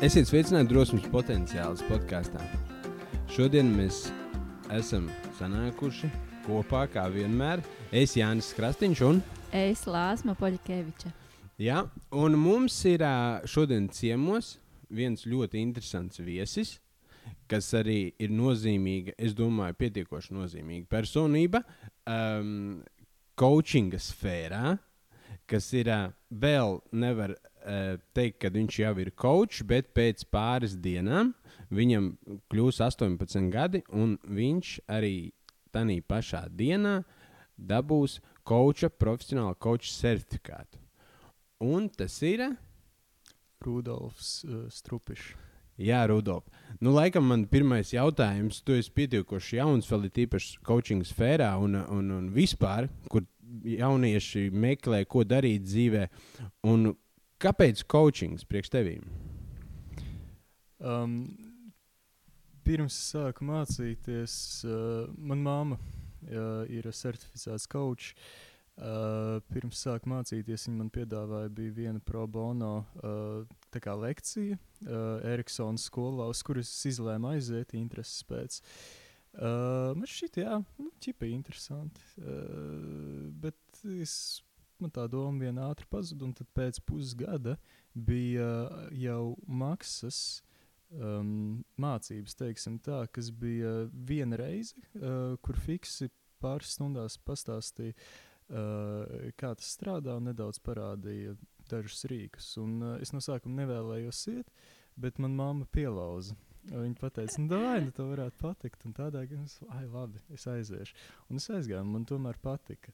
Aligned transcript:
Esiet 0.00 0.30
sveicināti 0.30 0.70
drosmes 0.70 1.04
potenciāls 1.12 1.82
podkāstā. 1.84 2.40
Šodien 3.28 3.68
mēs 3.68 4.06
esam 4.72 5.10
sanākuši 5.36 6.08
kopā, 6.46 6.86
kā 6.88 7.02
vienmēr. 7.12 7.60
Es 7.92 8.14
Jānis 8.16 8.48
Krastīņš 8.56 9.02
un 9.04 9.20
Es 9.52 9.82
Lāsma 9.84 10.32
Poļkeviča. 10.40 11.12
Jā, 11.60 11.82
un 12.16 12.38
mums 12.40 12.78
ir 12.88 13.04
šodien 13.44 13.90
ciemos 13.92 14.54
viens 14.88 15.26
ļoti 15.28 15.60
interesants 15.60 16.24
viesis, 16.24 16.78
kas 17.44 17.68
arī 17.76 18.14
ir 18.16 18.32
nozīmīga, 18.32 19.18
es 19.20 19.36
domāju, 19.36 19.76
pietiekoši 19.84 20.32
nozīmīga 20.32 20.88
personība 20.96 21.60
um, 22.08 22.80
coachinga 23.36 24.00
sfērā, 24.00 24.78
kas 25.44 25.68
ir 25.76 25.92
vēl 26.32 26.80
nevar 26.96 27.36
teikt, 28.16 28.38
ka 28.42 28.50
viņš 28.54 28.78
jau 28.82 28.94
ir 29.02 29.12
coach, 29.18 29.62
bet 29.66 29.92
pēc 29.96 30.24
pāris 30.32 30.76
dienām 30.80 31.34
viņam 31.70 32.12
kļūs 32.50 32.80
18 32.82 33.50
gadi, 33.52 33.82
un 33.92 34.16
viņš 34.26 34.78
arī 34.90 35.30
tajā 35.74 36.00
pašā 36.08 36.44
dienā 36.50 37.00
dabūs 37.56 38.18
coacha, 38.46 38.90
profesionāla 38.90 39.54
coacha 39.60 39.92
certifikātu. 39.92 40.80
Un 41.60 41.88
tas 41.92 42.16
ir. 42.24 42.48
Rudolfs 43.60 44.40
uh, 44.48 44.64
Strupišs. 44.72 45.34
Jā, 45.80 46.02
Rudolf. 46.08 46.44
Nu, 46.80 46.92
laikam 46.92 47.24
man 47.28 47.46
pirmais 47.48 47.92
jautājums, 47.94 48.58
tu 48.64 48.74
esi 48.76 48.92
pietiekoši 48.92 49.60
jauns, 49.60 49.88
vēl 49.88 50.08
ir 50.08 50.22
īpaši 50.26 50.58
coaching 50.64 51.06
sfērā 51.08 51.54
un, 51.60 51.78
un, 51.80 52.10
un 52.18 52.26
vispār, 52.34 52.90
kur 53.08 53.24
jaunieši 53.64 54.50
meklē, 54.52 55.06
ko 55.08 55.24
darīt 55.24 55.64
dzīvē. 55.64 56.02
Un 56.68 56.90
kāpēc 57.40 57.84
coaching 57.90 58.40
priekš 58.48 58.72
tevīm? 58.74 59.06
Um, 60.80 61.16
pirms 62.64 62.96
sāku 63.10 63.44
mācīties, 63.48 64.34
uh, 64.68 65.10
manā 65.16 65.44
māma 65.44 65.80
uh, 65.80 66.62
ir 66.70 66.88
certificēts 66.92 67.68
coach. 67.70 68.14
Uh, 68.80 69.42
pirms 69.52 69.82
sāku 69.84 70.08
mācīties, 70.08 70.64
viņa 70.68 70.78
man 70.78 70.88
piedāvāja 70.94 71.50
bija 71.52 71.74
viena 71.76 72.00
pro 72.00 72.24
bono 72.30 72.86
uh, 73.02 73.96
lekcija 74.00 74.56
uh, 74.56 75.20
Eriksona 75.28 75.76
skolā, 75.76 76.30
uz 76.32 76.40
kuras 76.46 76.70
izlēmu 76.88 77.34
aiziet 77.34 77.74
intereses 77.76 78.22
pēc. 78.24 78.60
Uh, 79.36 79.92
man 79.98 80.08
šķiet, 80.08 80.40
jā, 80.40 80.56
nu, 80.80 80.88
ķipa 81.02 81.28
interesanti. 81.28 82.00
Uh, 82.22 83.28
bet 83.42 83.84
es, 84.00 84.40
man 84.82 84.92
tā 84.94 85.06
doma 85.10 85.46
viena 85.46 85.70
ātri 85.70 85.88
pazuda, 85.90 86.26
un 86.26 86.34
tad 86.36 86.48
pēc 86.56 86.80
pusgada 86.88 87.56
bija 87.94 88.48
jau 88.94 89.34
maksas 89.46 90.40
um, 90.94 91.62
mācības, 91.80 92.36
teiksim 92.38 92.78
tā, 92.84 93.04
kas 93.14 93.30
bija 93.34 93.86
viena 93.92 94.38
reize, 94.40 94.76
uh, 94.98 95.36
kur 95.44 95.58
fiksi 95.60 96.10
pāris 96.40 96.74
stundās 96.76 97.18
pastāstīja, 97.26 97.94
uh, 97.94 99.30
kā 99.40 99.54
tas 99.58 99.72
strādā, 99.76 100.16
un 100.18 100.30
nedaudz 100.30 100.60
parādīja 100.64 101.36
dažus 101.70 102.06
rīkus. 102.10 102.52
Un, 102.62 102.78
uh, 102.82 102.94
es 103.02 103.14
no 103.14 103.22
sākuma 103.24 103.62
nevēlējos 103.62 104.26
iet, 104.34 104.54
bet 105.00 105.20
man 105.22 105.36
mamma 105.38 105.68
pielauza. 105.72 106.36
Viņa 106.70 107.08
teica, 107.16 107.40
nu, 107.40 107.56
vai 107.62 107.78
nu, 107.80 107.92
tā 107.96 108.04
varētu 108.04 108.36
patikt. 108.42 108.82
Un 108.84 108.92
tādā 108.92 109.22
gadījumā 109.24 109.48
es 109.48 109.56
ai, 109.72 109.86
labi, 109.88 110.20
es 110.34 110.44
aiziešu. 110.50 110.96
Un 111.32 111.40
es 111.40 111.48
aizgāju, 111.48 111.86
man 111.88 112.04
tomēr 112.08 112.36
patika. 112.42 112.92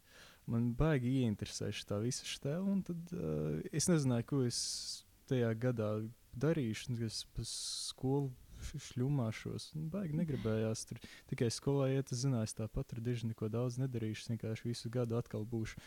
Man 0.51 0.71
baigi 0.79 1.11
ieinteresēja 1.23 1.75
šī 1.75 2.01
visa 2.05 2.27
stēla. 2.31 2.67
Un 2.71 2.83
tad 2.87 3.15
uh, 3.17 3.59
es 3.75 3.89
nezināju, 3.91 4.27
ko 4.31 4.43
es 4.47 4.59
tajā 5.31 5.51
gadā 5.59 5.91
darīšu. 6.39 6.95
Es 7.07 7.25
pa 7.35 7.47
skolu 7.47 8.31
šļūmāšos. 8.67 9.73
Nu, 9.77 9.89
baigi 9.93 10.17
negribējās 10.21 10.87
tur 10.89 11.03
tikai 11.31 11.51
skolā 11.55 11.91
iet. 11.97 12.13
Es 12.15 12.23
zināju, 12.23 12.55
tāpat 12.63 12.95
ar 12.95 13.03
diži 13.05 13.33
neko 13.33 13.51
daudz 13.53 13.81
nedarīšu. 13.83 14.23
Es 14.23 14.33
vienkārši 14.35 14.71
visu 14.71 14.93
gadu 14.93 15.19
atkal 15.19 15.47
būšu 15.49 15.83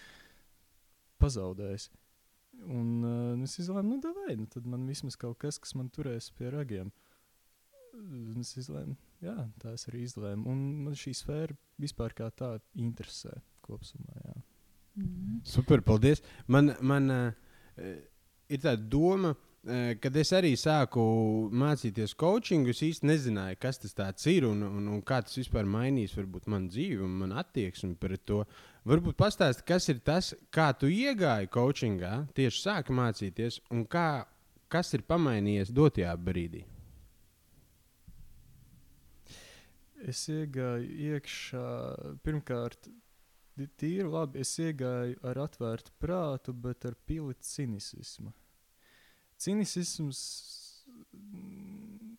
pazaudējis. 1.23 1.89
Un 2.67 2.89
uh, 3.07 3.43
es 3.45 3.55
izlēmu, 3.61 3.95
nu, 3.95 4.13
vai 4.25 4.35
nu, 4.35 4.47
tad 4.51 4.67
man 4.67 4.83
vismaz 4.89 5.15
kaut 5.19 5.39
kas, 5.39 5.59
kas 5.61 5.75
man 5.79 5.87
turēs 5.93 6.31
pie 6.35 6.51
ragiem. 6.51 6.91
Un 7.95 8.43
es 8.43 8.51
izlēmu, 8.59 8.97
jā, 9.23 9.37
tā 9.63 9.73
es 9.77 9.87
arī 9.89 10.03
izlēmu. 10.03 10.43
Un 10.51 10.65
man 10.85 10.97
šī 10.99 11.15
sfēra 11.15 11.55
vispār 11.79 12.15
kā 12.17 12.27
tāda 12.35 12.63
interesē 12.79 13.37
kopumā. 13.65 14.19
Jā. 14.25 14.35
Mm. 14.99 15.41
Super, 15.43 15.81
paldies. 15.81 16.21
Man, 16.47 16.73
man 16.81 17.13
uh, 17.13 17.93
ir 18.49 18.61
tāda 18.63 18.83
doma, 18.91 19.33
uh, 19.33 19.91
kad 20.01 20.17
es 20.19 20.31
arī 20.35 20.53
sāku 20.59 21.03
mācīties 21.55 22.15
coaching, 22.19 22.67
es 22.71 22.81
īsti 22.85 23.07
nezināju, 23.09 23.59
kas 23.61 23.81
tas 23.83 24.27
ir 24.31 24.47
un, 24.49 24.63
un, 24.67 24.89
un 24.95 25.03
kā 25.05 25.21
tas 25.25 25.37
vispār 25.39 25.67
mainīs 25.69 26.15
varbūt, 26.17 26.49
manu 26.51 26.71
dzīvi 26.73 27.03
un 27.05 27.15
manu 27.21 27.39
attieksmi 27.39 27.95
pret 27.99 28.25
to. 28.27 28.43
Varbūt 28.89 29.19
pastāsti, 29.19 29.65
kas 29.67 29.89
ir 29.91 30.01
tas, 30.05 30.33
kā 30.55 30.71
tu 30.79 30.89
iegāji 30.91 31.51
coachingā, 31.53 32.13
tieši 32.35 32.65
sāki 32.65 32.95
mācīties, 32.95 33.61
un 33.75 33.85
kā, 33.89 34.25
kas 34.71 34.93
ir 34.97 35.05
pamainījies 35.07 35.73
dotajā 35.75 36.15
brīdī. 36.19 36.65
Es 40.07 40.23
iegāju 40.31 40.87
iekšā, 41.11 41.67
pirmkārt, 42.23 42.87
tīri 43.79 44.07
labi. 44.07 44.43
Es 44.43 44.53
iegāju 44.61 45.19
ar 45.25 45.41
atvērtu 45.45 45.93
prātu, 45.99 46.53
bet 46.53 46.85
ar 46.85 46.95
pili 47.05 47.35
cinisma. 47.43 48.33
Cinisms 49.39 50.21
mm, 51.13 52.15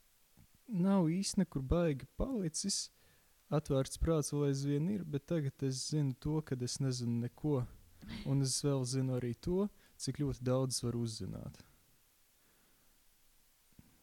nav 0.84 1.08
īsti 1.12 1.42
nekur 1.42 1.62
baigi 1.62 2.08
palicis. 2.20 2.88
Atvērts 3.50 3.98
prāts 3.98 4.30
vēl 4.32 4.50
aizvien 4.50 4.86
ir, 4.92 5.02
bet 5.04 5.26
tagad 5.26 5.64
es 5.66 5.88
zinu 5.90 6.14
to, 6.22 6.38
ka 6.46 6.56
es 6.62 6.78
nezinu 6.80 7.24
neko. 7.24 7.64
Un 8.30 8.42
es 8.44 8.60
vēl 8.64 8.84
zinu 8.88 9.18
arī 9.18 9.34
to, 9.34 9.66
cik 10.00 10.22
ļoti 10.22 10.44
daudz 10.46 10.80
var 10.84 10.96
uzzināt. 10.96 11.60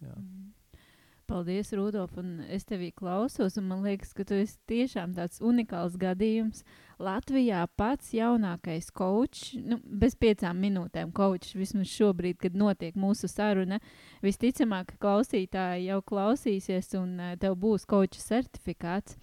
Jā. 0.03 0.13
Mm. 0.13 0.53
Paldies, 1.27 1.73
Rudolf. 1.75 2.15
un 2.17 2.39
Es 2.47 2.63
tevī 2.63 2.93
klausos, 2.95 3.57
un 3.59 3.65
man 3.67 3.81
liekas, 3.83 4.13
ka 4.15 4.23
tu 4.23 4.38
esi 4.39 4.55
tiešām 4.71 5.11
tāds 5.17 5.41
unikāls 5.43 5.97
gadījums. 5.99 6.61
Latvijā 7.03 7.65
pats 7.75 8.13
jaunākais 8.15 8.88
kočs, 8.95 9.49
nu, 9.59 9.75
bez 9.83 10.15
piecām 10.15 10.55
minūtēm 10.63 11.11
kočs, 11.11 11.51
vismaz 11.59 11.91
šobrīd, 11.91 12.39
kad 12.39 12.55
notiek 12.55 12.95
mūsu 12.95 13.27
saruna. 13.27 13.81
Visticamāk, 14.23 14.93
klausītāji 15.03 15.89
jau 15.89 15.99
klausīsies, 16.07 16.93
un 16.95 17.19
uh, 17.19 17.33
tev 17.41 17.57
būs 17.59 17.83
koča 17.89 18.23
certifikāts. 18.23 19.19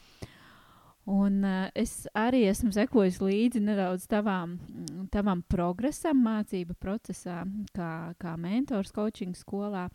Un, 1.09 1.41
uh, 1.41 1.71
es 1.73 2.03
arī 2.13 2.43
esmu 2.51 2.75
sekojis 2.77 3.23
līdzi 3.25 3.65
nedaudz 3.65 4.05
tavām, 4.13 4.59
mm, 4.61 5.09
tavam 5.15 5.41
progresam, 5.49 6.21
mācību 6.29 6.77
procesā, 6.77 7.41
kā, 7.73 8.13
kā 8.21 8.37
mentors 8.37 8.93
coaching 8.93 9.33
skolā. 9.33 9.89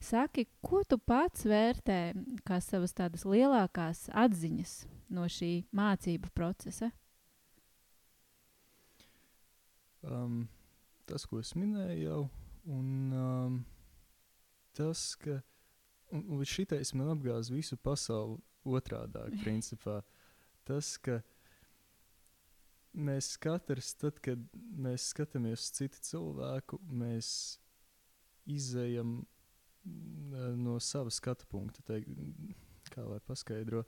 Saki, 0.00 0.46
ko 0.62 0.84
tu 0.86 0.98
pats 1.02 1.42
vērtē 1.48 1.98
kā 2.46 2.60
savas 2.62 2.94
tādas 2.94 3.24
lielākās 3.26 4.06
atziņas 4.14 4.74
no 5.14 5.26
šī 5.26 5.52
mācību 5.74 6.30
procesa? 6.36 6.92
Um, 10.06 10.44
tas, 11.10 11.26
ko 11.26 11.40
es 11.42 11.50
minēju, 11.58 11.98
jau, 12.04 12.20
un 12.70 13.16
um, 13.18 13.56
tas, 14.78 15.10
ka 15.18 15.40
līdz 16.12 16.52
šitais 16.52 16.94
man 16.94 17.10
apgāza 17.16 17.52
visu 17.52 17.76
pasauli 17.82 18.38
otrādi. 18.68 19.24
Principā 19.44 19.98
tas, 20.68 20.94
ka 21.02 21.18
mēs 22.94 23.32
katrs, 23.42 23.94
tad, 23.98 24.22
kad 24.22 24.46
mēs 24.54 25.10
skatāmies 25.12 25.66
uz 25.66 25.72
citu 25.80 26.04
cilvēku, 26.06 26.78
mēs 26.86 27.30
izējam 28.48 29.18
no 30.56 30.78
sava 30.80 31.12
skatu 31.14 31.46
punkta. 31.50 31.84
Teik, 31.86 32.08
kā 32.92 33.04
lai 33.06 33.20
paskaidro? 33.24 33.84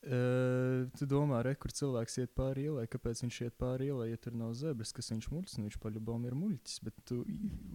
Uh, 0.00 0.86
tu 0.96 1.04
domā, 1.04 1.42
re, 1.44 1.50
kur 1.60 1.74
cilvēks 1.76 2.14
iet 2.22 2.30
pāri 2.32 2.62
ielai, 2.70 2.86
kāpēc 2.88 3.20
viņš 3.20 3.40
iet 3.44 3.56
pāri 3.60 3.90
ielai, 3.90 4.06
ja 4.08 4.16
tur 4.16 4.32
nav 4.32 4.54
zebras, 4.56 4.94
kas 4.96 5.12
viņš 5.12 5.26
muļķis, 5.28 5.58
nu 5.58 5.66
viņš 5.66 5.76
paļubām 5.82 6.24
ir 6.24 6.36
muļķis, 6.40 6.78
bet 6.86 7.02
tu 7.04 7.18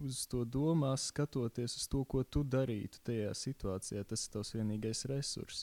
uz 0.02 0.24
to 0.32 0.42
domā, 0.42 0.90
skatoties 0.98 1.78
uz 1.78 1.86
to, 1.92 2.02
ko 2.02 2.24
tu 2.26 2.42
darītu 2.42 2.98
tajā 3.06 3.30
situācijā, 3.30 4.02
tas 4.10 4.26
ir 4.26 4.34
tavs 4.34 4.50
vienīgais 4.56 5.04
resurs. 5.12 5.62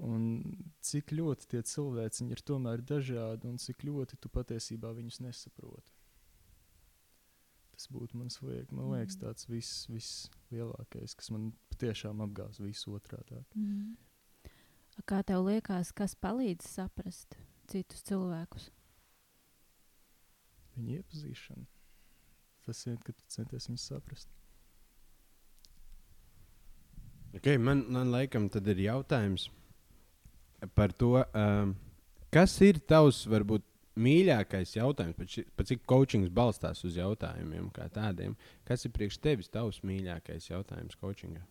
Un 0.00 0.24
cik 0.80 1.12
ļoti 1.12 1.52
tie 1.52 1.60
cilvēki 1.74 2.30
ir 2.32 2.40
tomēr 2.54 2.80
dažādi, 2.88 3.50
un 3.50 3.60
cik 3.60 3.84
ļoti 3.84 4.16
tu 4.16 4.32
patiesībā 4.32 4.94
viņus 4.96 5.20
nesaproti. 5.26 5.97
Tas 7.78 7.86
būtu 7.94 8.18
mans 8.18 8.40
liek, 8.42 8.72
man 8.74 8.88
liekas, 8.90 9.14
Mm. 9.14 9.20
tāds 9.22 9.46
viss, 9.46 9.86
vislielākais, 9.86 11.14
kas 11.14 11.30
man 11.30 11.52
patiešām 11.70 12.18
apgāz 12.24 12.58
visu 12.58 12.90
otrādi. 12.96 13.38
Mm. 13.54 13.94
Kā 15.06 15.22
tev 15.22 15.44
liekas, 15.46 15.92
kas 15.94 16.16
palīdz 16.18 16.66
saprast 16.66 17.36
citus 17.70 18.02
cilvēkus? 18.02 18.70
Viņa 20.74 20.98
iepazīšana. 20.98 21.66
Tas 22.66 22.82
ir, 22.90 22.98
ka 22.98 23.14
tu 23.14 23.22
centies 23.30 23.70
viņu 23.70 23.78
saprast. 23.78 24.28
Okay, 27.38 27.60
man, 27.62 27.84
man 27.92 28.10
laikam 28.10 28.48
tad 28.50 28.66
ir 28.66 28.82
jautājums 28.88 29.46
par 30.74 30.90
to, 30.90 31.12
um, 31.36 31.76
kas 32.34 32.56
ir 32.66 32.80
tavs 32.90 33.22
varbūt 33.30 33.67
mīļākais 33.98 34.76
jautājums, 34.76 35.36
pat 35.56 35.70
cik 35.70 35.84
coachings 35.88 36.32
balstās 36.34 36.84
uz 36.86 36.96
jautājumiem 36.98 37.70
kā 37.74 37.88
tādiem. 37.92 38.36
Kas 38.68 38.86
ir 38.86 38.94
priekš 38.96 39.20
tevis 39.24 39.52
tavs 39.52 39.82
mīļākais 39.86 40.50
jautājums 40.50 40.98
coachingā? 41.00 41.44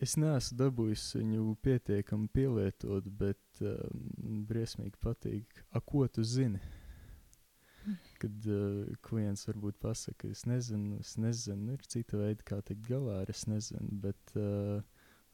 Es 0.00 0.14
neesmu 0.16 0.56
dabūjis 0.56 1.02
viņu 1.18 1.56
pietiekami 1.64 2.30
pielietot, 2.32 3.08
bet 3.20 3.60
um, 3.60 4.44
briesmīgi 4.48 4.96
patīk, 5.02 5.64
a, 5.74 5.82
ko 5.84 6.06
tu 6.08 6.24
zini. 6.24 6.60
Kad 8.20 8.46
uh, 8.48 8.86
klients 9.04 9.44
varbūt 9.48 9.80
pasakā, 9.82 10.30
es 10.30 10.46
nezinu, 10.48 11.00
es 11.02 11.16
nezinu, 11.20 11.74
ir 11.74 11.84
cita 11.90 12.20
veida, 12.20 12.46
kā 12.46 12.60
tikt 12.64 12.86
galā 12.88 13.20
ar 13.24 13.32
es 13.32 13.46
nezinu, 13.50 14.00
bet 14.04 14.36
uh, 14.38 14.80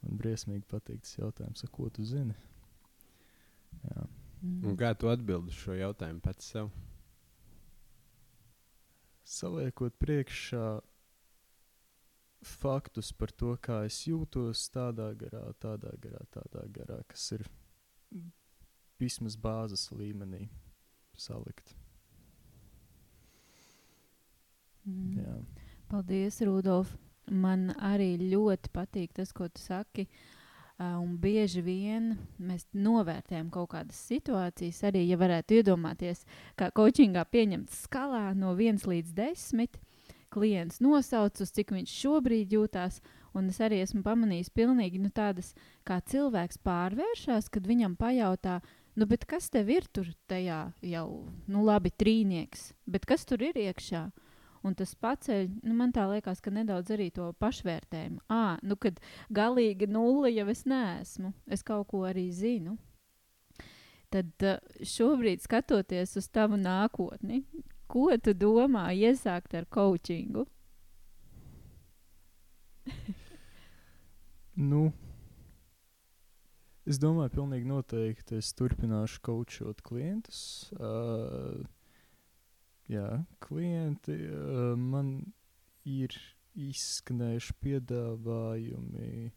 man 0.03 0.21
briesmīgi 0.23 0.67
patīk 0.71 1.05
tas 1.05 1.19
jautājums, 1.21 1.67
a, 1.67 1.71
ko 1.71 1.91
tu 1.93 2.07
zini. 2.07 2.35
Jā. 3.85 4.07
Mm. 4.47 4.67
Un 4.71 4.77
kā 4.79 4.93
tu 4.95 5.11
atbildi 5.11 5.55
šo 5.55 5.75
jautājumu 5.75 6.23
pats 6.23 6.51
sev? 6.53 6.69
Saliekot 9.27 9.97
priekšā 9.99 10.67
faktus 12.47 13.11
par 13.17 13.33
to, 13.35 13.57
kā 13.59 13.81
es 13.89 13.99
jūtos 14.07 14.69
tādā 14.71 15.09
garā, 15.19 15.43
tādā 15.63 15.91
garā, 16.03 16.23
tādā 16.31 16.63
garā, 16.77 17.01
kas 17.11 17.25
ir 17.35 17.43
vismaz 19.01 19.35
bāzes 19.41 19.89
līmenī 19.91 20.47
salikt. 21.19 21.75
Mm. 24.87 25.19
Jā. 25.19 25.37
Paldies, 25.91 26.39
Rudolf. 26.47 26.95
Man 27.27 27.73
arī 27.83 28.13
ļoti 28.21 28.71
patīk 28.71 29.17
tas, 29.17 29.33
ko 29.35 29.49
tu 29.51 29.59
saki. 29.59 30.07
Uh, 30.07 30.36
un 30.79 31.17
bieži 31.21 31.63
vien 31.65 32.11
mēs 32.37 32.67
novērtējam 32.77 33.49
kaut 33.53 33.71
kādas 33.73 33.99
situācijas, 34.11 34.83
arī, 34.85 35.07
ja 35.09 35.17
varētu 35.21 35.61
iedomāties, 35.61 36.25
kā 36.59 36.69
coachingā 36.77 37.25
pieņemts 37.33 37.85
skalā 37.87 38.31
no 38.37 38.53
1 38.53 38.85
līdz 38.85 39.15
10. 39.17 39.79
Klients 40.37 40.83
nosauc, 40.85 41.39
uz 41.41 41.53
cik 41.55 41.73
viņš 41.73 41.93
šobrīd 42.03 42.53
jūtās, 42.53 42.99
un 43.33 43.49
es 43.49 43.61
arī 43.63 43.79
esmu 43.85 44.03
pamanījis 44.05 44.53
pilnīgi 44.53 45.01
nu, 45.01 45.09
tādas, 45.15 45.55
kā 45.87 46.01
cilvēks 46.05 46.61
pārvēršas, 46.67 47.49
kad 47.49 47.65
viņam 47.65 47.95
pajautā, 47.97 48.59
nu, 48.99 49.09
kas 49.25 49.49
tev 49.55 49.71
ir 49.73 49.87
tur 49.89 50.11
tajā 50.29 50.61
jau, 50.85 51.09
nu, 51.47 51.65
labi, 51.65 51.95
trīnieks, 51.95 52.73
bet 52.85 53.09
kas 53.09 53.25
tur 53.25 53.47
ir 53.49 53.57
iekšā? 53.57 54.11
Un 54.67 54.75
tas 54.75 54.97
paceļ, 54.99 55.47
nu, 55.63 55.75
man 55.79 55.93
tā 55.95 56.09
liekas, 56.11 56.41
ka 56.43 56.51
nedaudz 56.51 56.91
arī 56.95 57.11
to 57.15 57.29
pašvērtējumu. 57.39 58.25
À, 58.33 58.57
nu, 58.67 58.75
kad 58.81 58.99
galīgi 59.31 59.87
nulle 59.87 60.33
jau 60.35 60.49
es 60.51 60.65
neesmu, 60.67 61.31
es 61.47 61.63
kaut 61.67 61.87
ko 61.93 62.03
arī 62.09 62.27
zinu. 62.35 62.75
Tad 64.11 64.43
šobrīd, 64.87 65.43
skatoties 65.45 66.17
uz 66.19 66.29
tavu 66.35 66.59
nākotni, 66.59 67.45
ko 67.91 68.09
tu 68.23 68.35
domā 68.35 68.89
iesākt 68.97 69.55
ar 69.59 69.71
coachingu? 69.71 70.47
Nu, 74.57 74.87
es 76.89 76.97
domāju, 76.97 77.29
pilnīgi 77.35 77.67
noteikti 77.69 78.39
es 78.39 78.55
turpināšu 78.57 79.21
kočot 79.27 79.83
klientus. 79.85 80.39
Uh, 80.79 81.61
jā, 82.93 83.09
klienti 83.45 84.17
uh, 84.29 84.73
man 84.79 85.19
ir 85.87 86.15
izskanējuši 86.57 87.57
piedāvājumi 87.63 89.11
uh, 89.27 89.37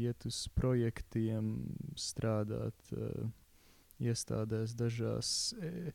iet 0.00 0.26
uz 0.28 0.46
projektiem, 0.56 1.54
strādāt 1.98 2.92
uh, 2.96 3.30
iestādēs 4.02 4.74
dažās. 4.78 5.52
E, 5.60 5.92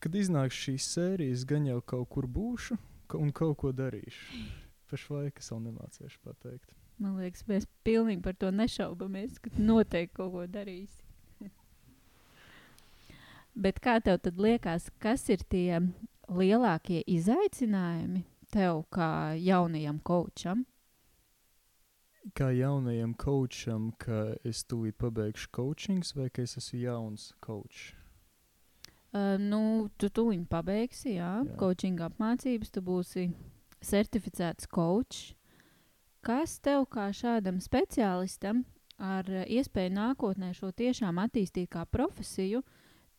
kad 0.00 0.16
iznāks 0.16 0.58
šīs 0.58 0.88
sērijas, 0.96 1.46
gan 1.48 1.68
jau 1.68 1.80
kaut 1.80 2.08
kur 2.14 2.28
būšu 2.28 2.78
ka, 3.10 3.20
un 3.20 3.32
kaut 3.36 3.58
ko 3.62 3.72
darīšu. 3.76 4.44
Pašlaik 4.90 5.38
es 5.38 5.50
vēl 5.52 5.62
nemācīšu 5.68 6.20
pateikt. 6.26 6.74
Man 7.00 7.16
liekas, 7.20 7.46
mēs 7.48 7.68
pilnīgi 7.86 8.20
par 8.24 8.36
to 8.36 8.50
nešaubamies, 8.52 9.38
ka 9.40 9.52
noteikti 9.56 10.18
kaut 10.18 10.34
ko 10.34 10.44
darīsi. 10.50 10.99
Bet 13.54 13.80
kā 13.82 13.98
tev 14.04 14.20
tad 14.22 14.38
liekas, 14.38 14.90
kas 15.02 15.26
ir 15.32 15.42
tie 15.50 15.80
lielākie 16.30 17.02
izaicinājumi 17.10 18.24
tev 18.52 18.84
kā 18.94 19.36
jaunajam 19.38 19.98
kočam? 20.06 20.64
Kā 22.36 22.50
jaunajam 22.52 23.14
kočam, 23.16 23.90
ka 23.98 24.34
es 24.44 24.62
tūlīt 24.68 24.98
pabeigšu 25.00 25.48
coachings, 25.56 26.12
vai 26.14 26.28
ka 26.28 26.44
es 26.44 26.58
esmu 26.60 26.82
jauns 26.82 27.30
kočs? 27.40 27.94
Uh, 29.10 29.34
nu, 29.42 29.88
tu 29.98 30.06
tūlīt 30.06 30.44
pabeigsi, 30.46 31.16
jā, 31.16 31.40
Jā. 31.42 31.54
coaching 31.58 31.98
apmācības, 32.06 32.70
tu 32.70 32.82
būsi 32.86 33.24
certificēts 33.82 34.68
coach. 34.70 35.32
Kas 36.22 36.60
tev 36.62 36.84
kā 36.92 37.08
šādam 37.16 37.58
speciālistam 37.64 38.62
ar 39.00 39.26
uh, 39.26 39.42
iespēju 39.50 39.96
nākotnē 39.96 40.52
šo 40.54 40.70
tiešām 40.76 41.18
attīstīt 41.24 41.72
kā 41.72 41.82
profesiju, 41.90 42.62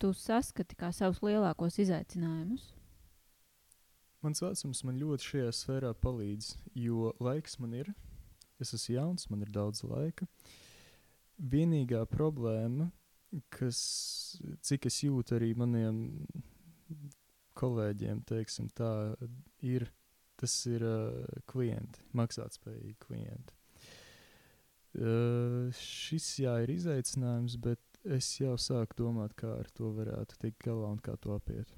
tu 0.02 0.10
saskati 0.16 0.76
kā 0.78 0.90
savus 0.94 1.20
lielākos 1.22 1.78
izaicinājumus? 1.84 2.72
Mans 4.22 4.42
vecums 4.42 4.82
man 4.86 4.98
ļoti 4.98 5.28
šajā 5.28 5.52
sfērā 5.58 5.92
palīdz, 5.98 6.52
jo 6.78 7.12
laiks 7.22 7.58
man 7.62 7.74
ir. 7.78 7.92
Es 8.62 8.70
esmu 8.76 8.96
jauns, 8.96 9.28
man 9.30 9.42
ir 9.42 9.50
daudz 9.54 9.82
laika. 9.86 10.28
Vienīgā 11.52 12.04
problēma, 12.10 12.88
kas, 13.54 13.80
cik 14.62 14.86
es 14.90 15.00
jūtu 15.02 15.38
arī 15.38 15.52
maniem 15.58 16.04
kolēģiem, 17.58 18.22
teiksim, 18.28 18.70
tā 18.74 18.92
ir, 19.66 19.88
tas 20.38 20.54
ir 20.70 20.86
uh, 20.86 21.40
klienti, 21.50 22.02
maksātspējīgi 22.18 22.98
klienti. 23.02 23.58
Uh, 24.92 25.72
šis 25.78 26.28
jā, 26.44 26.58
ir 26.62 26.74
izaicinājums, 26.76 27.58
bet 27.64 27.82
es 28.04 28.28
jau 28.40 28.56
sāku 28.58 28.98
domāt, 29.04 29.34
kā 29.38 29.50
ar 29.60 29.70
to 29.76 29.92
varētu 29.96 30.38
tikt 30.42 30.60
galā 30.66 30.92
un 30.92 31.00
kā 31.02 31.16
to 31.20 31.34
apiet. 31.36 31.70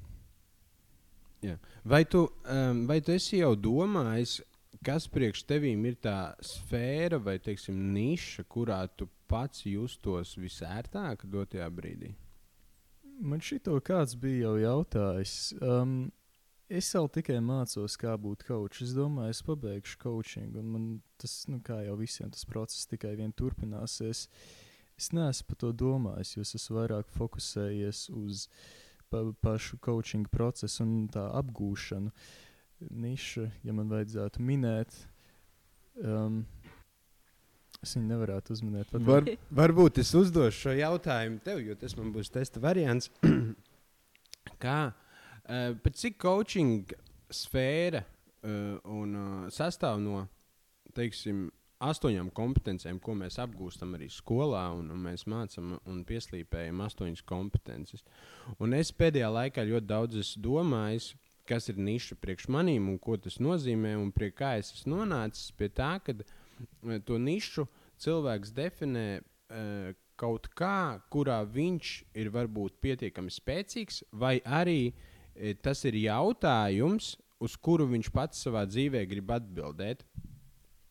Vai 1.85 2.05
tu, 2.09 2.25
um, 2.49 2.87
vai 2.89 3.01
tu 3.05 3.13
esi 3.13 3.43
jau 3.43 3.53
domājis, 3.57 4.39
kas 4.85 5.07
priekš 5.13 5.45
tevīm 5.49 5.85
ir 5.89 5.99
tā 6.03 6.35
sfēra 6.45 7.21
vai 7.21 7.37
teiksim, 7.43 7.77
niša, 7.95 8.47
kurā 8.49 8.81
tu 8.97 9.09
pats 9.29 9.67
justos 9.69 10.37
visērtāk 10.41 11.27
dotajā 11.31 11.69
brīdī? 11.73 12.15
Man 13.21 13.43
šito 13.45 13.77
kāds 13.85 14.17
bija 14.19 14.49
jau 14.49 14.55
jautājis. 14.59 15.55
Um, 15.63 16.11
es 16.69 16.89
vēl 16.97 17.09
tikai 17.19 17.39
mācos, 17.45 17.97
kā 18.01 18.17
būt 18.19 18.47
kočs. 18.49 18.83
Es 18.89 18.95
domāju, 18.97 19.37
es 19.37 19.43
pabeigšu 19.47 20.01
coaching, 20.03 20.57
un 20.59 20.71
man 20.73 20.87
tas, 21.21 21.45
nu, 21.51 21.61
kā 21.65 21.83
jau 21.87 21.95
visiem, 22.01 22.33
tas 22.35 22.49
process 22.49 22.89
tikai 22.91 23.15
vien 23.21 23.33
turpināsies. 23.37 24.27
Es 24.99 25.11
neesmu 25.11 25.49
par 25.51 25.59
to 25.59 25.73
domājis, 25.75 26.37
jo 26.37 26.45
es 26.45 26.55
esmu 26.55 26.79
vairāk 26.79 27.09
fokusējies 27.17 28.07
uz 28.15 28.47
pa, 29.11 29.25
pašu 29.43 29.79
coaching 29.83 30.29
procesu 30.31 30.85
un 30.85 31.09
tā 31.11 31.25
apgūšanu. 31.41 32.13
Niša, 33.05 33.49
ja 33.65 33.75
man 33.75 33.91
vajadzētu 33.91 34.43
minēt, 34.45 34.95
um, 36.03 36.43
es 37.83 37.95
viņu 37.97 38.11
nevarētu 38.11 38.55
uzminēt. 38.55 38.91
pat 38.93 39.07
Var, 39.09 39.31
varbūt 39.63 39.99
es 40.03 40.13
uzdošu 40.19 40.67
šo 40.67 40.77
jautājumu 40.79 41.43
tev, 41.45 41.63
jo 41.65 41.79
tas 41.81 41.97
man 41.99 42.13
būs 42.15 42.31
testa 42.35 42.63
variants. 42.63 43.11
Kā, 44.63 44.79
uh, 44.93 45.91
cik 45.91 46.21
coaching 46.23 46.95
sfēra 47.35 48.05
uh, 48.05 48.79
un 48.95 49.19
uh, 49.19 49.37
sastāv 49.55 49.99
no, 50.05 50.27
teiksim, 50.95 51.49
astoņām 51.83 52.31
kompetencijām, 52.35 53.01
ko 53.03 53.17
mēs 53.19 53.39
apgūstam 53.43 53.97
arī 53.97 54.09
skolā, 54.13 54.67
un, 54.77 54.91
un 54.95 55.03
mēs 55.07 55.27
mācām 55.31 55.75
un 55.91 56.05
pieslīpējam 56.07 56.83
astoņas 56.87 57.25
kompetences. 57.27 58.05
Un 58.63 58.77
es 58.79 58.93
pēdējā 58.95 59.31
laikā 59.35 59.67
ļoti 59.69 59.91
daudz 59.91 60.35
domājis, 60.41 61.13
kas 61.49 61.69
ir 61.69 61.81
niša 61.81 62.17
priekš 62.23 62.49
manīm 62.53 62.89
un 62.93 62.99
ko 63.03 63.19
tas 63.21 63.37
nozīmē, 63.43 63.97
un 64.01 64.13
pie 64.15 64.31
kā 64.33 64.55
es 64.61 64.73
esmu 64.77 65.01
nonācis 65.01 65.53
pie 65.59 65.69
tā, 65.69 65.99
ka 66.05 66.17
eh, 66.17 67.01
to 67.05 67.19
nišu 67.21 67.67
cilvēks 68.01 68.55
definē 68.57 69.07
uh, 69.21 69.93
kaut 70.21 70.49
kā, 70.57 71.01
kurā 71.11 71.41
viņš 71.47 71.91
ir 72.21 72.31
varbūt 72.35 72.79
pietiekami 72.83 73.33
spēcīgs, 73.35 74.05
vai 74.13 74.39
arī 74.45 74.93
e, 75.35 75.55
tas 75.55 75.83
ir 75.89 75.99
jautājums, 75.99 77.15
uz 77.43 77.57
kuru 77.59 77.89
viņš 77.91 78.11
pats 78.15 78.45
savā 78.47 78.65
dzīvē 78.69 79.05
grib 79.11 79.33
atbildēt. 79.35 80.05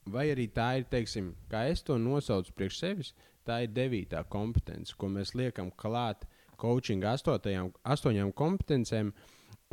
Vai 0.06 0.28
arī 0.34 0.50
tā 0.52 0.68
ir, 0.80 0.88
teiksim, 0.92 1.32
kā 1.52 1.64
es 1.72 1.84
to 1.86 1.96
nosaucu 2.02 2.52
priekš 2.58 2.80
sevis, 2.82 3.14
tā 3.48 3.62
ir 3.64 3.72
devītā 3.72 4.24
kompetence, 4.32 4.96
ko 4.98 5.08
mēs 5.12 5.32
liekam 5.36 5.72
klāt 5.80 6.26
coaching 6.60 7.04
astotajām, 7.08 7.72
astoņām 7.84 8.34
kompetencēm 8.36 9.14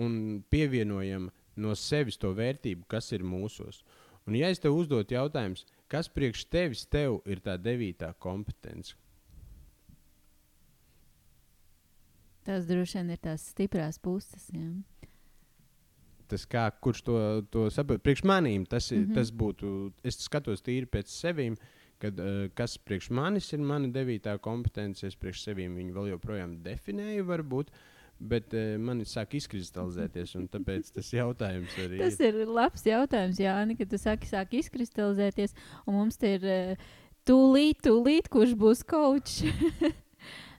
un 0.01 0.15
pievienojam 0.51 1.29
no 1.61 1.75
sevis 1.75 2.19
to 2.21 2.31
vērtību, 2.37 2.87
kas 2.89 3.11
ir 3.13 3.27
mūsos. 3.27 3.83
Un, 4.27 4.37
ja 4.39 4.51
es 4.53 4.63
tev 4.63 4.77
uzdotu 4.79 5.17
jautājumu, 5.17 5.59
kas 5.91 6.09
priekš 6.13 6.47
tevis 6.53 6.87
tev 6.87 7.19
ir 7.27 7.43
tā 7.43 7.57
devītā 7.59 8.13
kompetence? 8.23 8.95
Tas 12.47 12.65
droši 12.69 13.01
vien 13.01 13.11
ir 13.15 13.21
tās 13.21 13.51
stiprās 13.53 13.99
puses. 14.01 14.47
Jā. 14.55 14.71
Tas 16.31 16.47
kā, 16.51 16.65
kurš 16.83 17.05
to, 17.07 17.19
to 17.53 17.67
saprot? 17.75 18.03
Priekš 18.05 18.25
manīm 18.29 18.67
tas, 18.69 18.91
mm. 18.93 19.05
-hmm. 19.05 19.15
tas 19.19 19.31
būtu. 19.31 19.93
Es 20.05 20.21
skatos 20.25 20.63
tīri 20.63 20.87
pēc 20.87 21.11
sevīm, 21.11 21.57
kad, 21.99 22.19
uh, 22.19 22.49
kas 22.55 22.79
priekš 22.79 23.11
manis 23.11 23.53
ir 23.53 23.61
mana 23.61 23.89
devītā 23.89 24.39
kompetence. 24.39 25.07
Es 25.07 25.17
priekš 25.17 25.45
sevīm 25.49 25.75
viņu 25.77 25.95
vēl 25.95 26.13
joprojām 26.15 26.63
definēju, 26.63 27.25
varbūt. 27.25 27.71
Bet 28.21 28.53
uh, 28.53 28.77
man 28.79 29.01
sāk 29.09 29.35
izkristalizēties, 29.35 30.35
un 30.37 30.49
tāpēc 30.49 30.93
tas 30.93 31.13
jautājums 31.21 31.77
arī 31.79 31.99
Tas 31.99 32.21
ir 32.21 32.45
labs 32.47 32.85
jautājums, 32.85 33.41
Jāni, 33.41 33.77
kad 33.79 33.89
tu 33.89 33.99
saki, 33.99 34.29
sāk 34.29 34.53
izkristalizēties, 34.61 35.57
un 35.87 35.95
mums 35.95 36.21
te 36.21 36.35
ir 36.37 36.45
eh, 36.45 36.77
tūlīt, 37.25 37.81
tūlīt, 37.87 38.29
kurš 38.29 38.55
būs 38.61 38.85
kočs. 38.85 39.43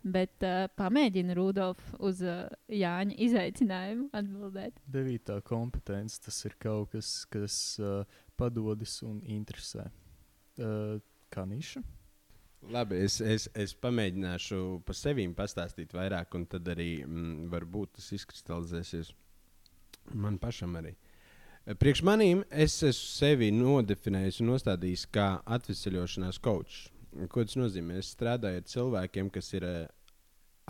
Bet 0.01 0.41
uh, 0.41 0.65
pamēģini 0.79 1.35
Rudolf 1.37 1.91
uz 2.01 2.23
uh, 2.25 2.47
Jāņa 2.73 3.17
izaicinājumu 3.21 4.07
atbildēt. 4.17 4.79
Devītā 4.89 5.37
kompetence 5.45 6.17
tas 6.25 6.39
ir 6.49 6.57
kaut 6.61 6.95
kas, 6.95 7.13
kas 7.29 7.55
uh, 7.81 8.01
padodas 8.39 8.97
un 9.05 9.19
interesē. 9.29 9.91
Uh, 10.57 10.97
kā 11.31 11.45
niša? 11.45 11.83
Labi, 12.69 12.99
es, 13.01 13.17
es, 13.25 13.47
es 13.57 13.73
pamēģināšu 13.81 14.81
par 14.85 14.97
sevi 14.97 15.25
pastāstīt 15.37 15.95
vairāk, 15.97 16.35
un 16.37 16.45
tad 16.49 16.67
arī 16.69 16.91
mm, 17.05 17.47
varbūt 17.53 17.95
tas 17.97 18.11
izkristalizēsies 18.17 19.09
man 20.13 20.37
pašam 20.41 20.75
arī. 20.77 20.93
Priekš 21.61 22.01
manīm 22.05 22.41
es 22.49 22.79
esmu 22.81 23.07
sevi 23.07 23.51
nodefinējis 23.53 24.41
un 24.41 24.51
nostādījis 24.53 25.07
kā 25.13 25.27
atvesaļošanās 25.57 26.41
kočs. 26.41 26.87
Ko 27.31 27.43
tas 27.43 27.57
nozīmē? 27.59 27.99
Es 27.99 28.13
strādāju 28.15 28.61
ar 28.61 28.67
cilvēkiem, 28.71 29.29
kas 29.33 29.51
ir 29.57 29.65
uh, 29.67 29.85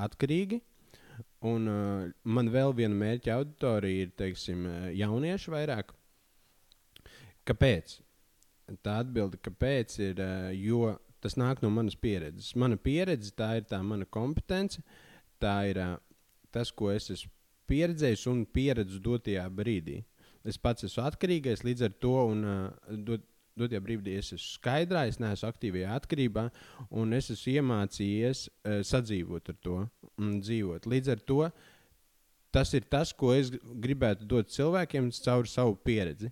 atkarīgi. 0.01 0.61
Un 1.45 1.67
uh, 1.69 2.07
man 2.23 2.49
vēl 2.53 2.73
viena 2.77 2.97
mērķa 2.97 3.35
auditorija 3.37 4.07
ir 4.07 4.15
teiksim, 4.17 4.65
uh, 4.65 4.87
jaunieši 4.97 5.53
vairāk. 5.53 5.93
Kāpēc? 7.47 7.99
Tā 8.85 8.99
atbilde, 9.03 9.37
kāpēc 9.43 9.97
ir, 10.01 10.21
uh, 10.21 10.49
jo 10.55 10.95
tas 11.21 11.37
nāk 11.37 11.61
no 11.61 11.69
manas 11.73 11.97
pieredzes. 11.97 12.55
Mana 12.57 12.77
pieredze, 12.77 13.33
tā 13.37 13.53
ir 13.59 13.67
tā 13.69 13.81
mana 13.85 14.07
kompetence, 14.09 14.81
tā 15.41 15.55
ir 15.69 15.81
uh, 15.81 15.97
tas, 16.53 16.73
ko 16.73 16.89
es 16.93 17.11
esmu 17.13 17.31
pieredzējis 17.71 18.25
un 18.31 18.45
pieredzu 18.49 18.99
dotajā 19.03 19.45
brīdī. 19.55 20.01
Es 20.47 20.57
pats 20.57 20.87
esmu 20.87 21.05
atkarīgais 21.05 21.61
līdz 21.63 21.85
ar 21.85 21.93
to, 22.01 22.15
un 22.33 22.45
uh, 22.47 22.95
dot, 23.05 23.27
dotajā 23.59 23.81
brīdī 23.83 24.15
es 24.19 24.31
esmu 24.31 24.55
skaidrā, 24.57 25.05
es 25.09 25.19
neesmu 25.21 25.49
aktīvajā 25.49 25.95
atkarībā, 25.99 26.45
un 27.01 27.17
es 27.17 27.31
esmu 27.33 27.57
iemācījies 27.59 28.45
uh, 28.47 28.79
sadzīvot 28.87 29.51
ar 29.51 29.59
to 29.63 29.77
un 30.21 30.39
dzīvot. 30.43 30.87
Līdz 30.89 31.13
ar 31.15 31.23
to 31.27 31.41
tas 32.51 32.73
ir 32.75 32.87
tas, 32.91 33.13
ko 33.15 33.33
es 33.35 33.51
gribētu 33.51 34.27
dot 34.27 34.51
cilvēkiem 34.51 35.11
caur 35.23 35.47
savu 35.47 35.77
pieredzi. 35.85 36.31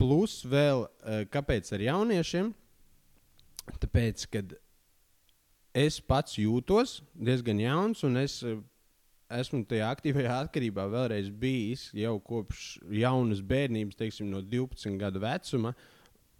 Plus, 0.00 0.42
vēl 0.44 0.86
uh, 0.86 1.24
kāpēc 1.32 1.72
ar 1.72 1.84
jauniešiem? 1.86 2.52
Tāpēc, 3.82 4.28
kad 4.30 4.56
es 5.76 5.98
pats 6.00 6.36
jūtos 6.38 7.00
diezgan 7.12 7.60
jauns, 7.60 8.04
un 8.06 8.20
es 8.20 8.38
uh, 8.44 8.60
esmu 9.32 9.64
tajā 9.68 9.88
aktīvajā 9.94 10.38
atkarībā 10.44 10.86
vēlreiz 10.90 11.28
bijis 11.30 11.88
jau 11.96 12.16
kopš 12.22 12.76
jaunas 12.94 13.42
bērnības, 13.42 13.98
teiksim, 13.98 14.30
no 14.30 14.42
12 14.42 14.98
gadu 15.00 15.22
vecuma 15.22 15.74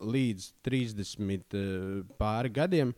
līdz 0.01 0.51
30 0.67 1.57
uh, 1.57 2.03
pāri 2.21 2.53
gadiem. 2.53 2.93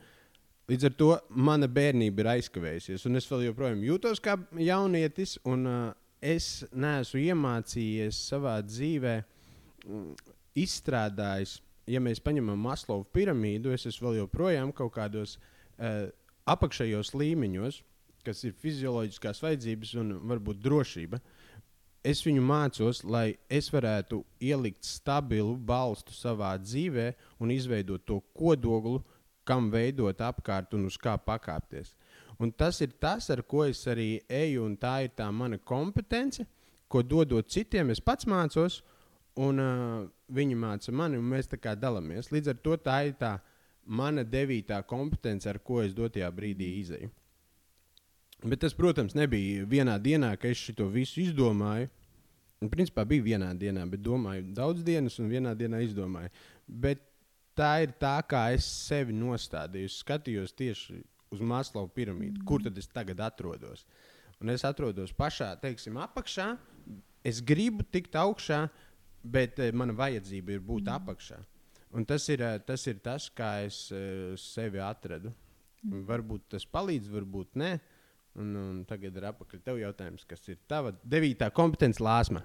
Līdz 0.68 0.90
ar 0.90 0.97
to 1.00 1.12
mana 1.33 1.68
bērnība 1.71 2.21
ir 2.21 2.30
aizkavējusies, 2.35 3.07
un 3.09 3.16
es 3.16 3.28
vēl 3.30 3.47
joprojām 3.47 3.80
jūtos 3.87 4.21
kā 4.21 4.37
jaunietis, 4.61 5.38
un 5.49 5.64
uh, 5.64 5.78
es 6.21 6.66
neesmu 6.75 7.23
iemācījies 7.30 8.18
savā 8.28 8.59
dzīvē 8.66 9.14
mm, 9.23 10.11
izstrādājis, 10.59 11.59
ja 11.88 12.02
mēs 12.04 12.21
paņemam 12.21 12.61
Maslovu 12.61 13.07
piramīdu, 13.16 13.73
es 13.73 13.87
esmu 13.88 14.11
vēl 14.11 14.25
joprojām 14.25 14.75
kaut 14.76 14.92
kādos 14.99 15.38
uh, 15.38 16.11
apakšējos 16.49 17.14
līmeņos, 17.16 17.80
kas 18.28 18.44
ir 18.44 18.56
fizioloģiskās 18.61 19.42
vajadzības 19.42 19.94
un 20.02 20.16
varbūt 20.30 20.61
drošība. 20.62 21.20
Es 22.06 22.23
viņu 22.25 22.44
mācos, 22.47 23.02
lai 23.04 23.32
es 23.50 23.73
varētu 23.73 24.20
ielikt 24.44 24.87
stabilu 24.87 25.56
balstu 25.56 26.14
savā 26.14 26.52
dzīvē 26.62 27.11
un 27.42 27.50
izveidot 27.52 28.04
to 28.06 28.20
kodolu, 28.37 29.00
kam 29.49 29.70
veidot 29.73 30.20
apkārt 30.20 30.76
un 30.76 30.87
uz 30.88 30.99
kā 31.00 31.16
pakāpties. 31.18 31.94
Un 32.38 32.52
tas 32.52 32.78
ir 32.85 32.92
tas, 33.02 33.26
ar 33.35 33.42
ko 33.42 33.64
es 33.66 33.80
arī 33.90 34.20
eju, 34.30 34.62
un 34.68 34.76
tā 34.78 35.00
ir 35.08 35.14
tā 35.16 35.26
mana 35.35 35.58
kompetence, 35.58 36.44
ko 36.88 37.02
dodot 37.02 37.49
citiem, 37.50 37.90
es 37.90 38.00
pats 38.00 38.28
mācos, 38.30 38.78
un 39.38 39.62
uh, 39.62 40.04
viņi 40.32 40.56
māca 40.58 40.94
mani, 40.94 41.18
un 41.18 41.26
mēs 41.32 41.50
tā 41.50 41.58
kā 41.61 41.75
dalāmies. 41.75 42.30
Līdz 42.32 42.52
ar 42.54 42.61
to 42.62 42.76
tā 42.85 42.99
ir 43.08 43.16
tā 43.18 43.38
mana 43.88 44.23
devītā 44.25 44.78
kompetence, 44.87 45.49
ar 45.50 45.58
ko 45.64 45.82
es 45.82 45.97
dotajā 45.97 46.28
brīdī 46.35 46.70
izēju. 46.82 47.11
Bet 48.45 48.62
tas, 48.62 48.75
protams, 48.76 49.16
nebija 49.18 49.66
vienā 49.66 49.97
dienā, 49.99 50.37
ka 50.38 50.50
es 50.52 50.61
šo 50.62 50.87
visu 50.92 51.23
izdomāju. 51.25 51.88
Un, 52.59 52.71
principā 52.71 53.04
bija 53.07 53.23
vienā 53.23 53.52
dienā, 53.54 53.85
bet 53.87 54.02
domāju 54.02 54.49
daudz 54.54 54.83
dienas, 54.87 55.18
un 55.23 55.30
vienā 55.30 55.54
dienā 55.59 55.78
izdomāju. 55.87 56.30
Bet 56.66 57.02
tā 57.59 57.71
ir 57.85 57.95
tā, 57.99 58.16
kā 58.26 58.49
es 58.54 58.66
sevi 58.66 59.14
nostādīju. 59.14 59.90
Es 59.90 60.00
skatījos 60.02 60.54
tieši 60.59 60.99
uz 61.35 61.42
Maslow 61.45 61.88
piramīdu, 61.95 62.42
kur 62.47 62.62
tad 62.64 62.78
es 62.78 62.88
tagad 62.90 63.21
atrodos. 63.23 63.85
Un 64.38 64.50
es 64.54 64.64
atrodos 64.66 65.12
pašā, 65.14 65.52
teiksim, 65.62 65.99
apakšā. 65.99 66.52
Es 67.26 67.40
gribu 67.42 67.83
tikt 67.83 68.14
augšā, 68.18 68.64
bet 69.23 69.59
eh, 69.59 69.75
mana 69.75 69.95
vajadzība 69.99 70.54
ir 70.54 70.64
būt 70.64 70.90
apakšā. 70.95 71.38
Un 71.99 72.07
tas 72.07 72.26
ir, 72.30 72.42
eh, 72.45 72.59
tas 72.64 72.87
ir 72.87 73.00
tas, 73.04 73.28
kā 73.35 73.59
es 73.66 73.88
eh, 73.92 74.35
sevi 74.38 74.83
atradu. 74.83 75.35
Varbūt 75.83 76.49
tas 76.54 76.66
palīdz, 76.66 77.11
varbūt 77.11 77.59
nē. 77.59 77.73
Un, 78.38 78.54
un 78.54 78.85
tagad 78.87 79.16
ir 79.18 79.26
apakaļ 79.33 79.64
tev 79.66 79.80
jautājums, 79.80 80.26
kas 80.28 80.45
ir 80.52 80.61
tava 80.71 80.95
devītā 81.02 81.50
kompetence 81.54 82.02
lāsma. 82.04 82.45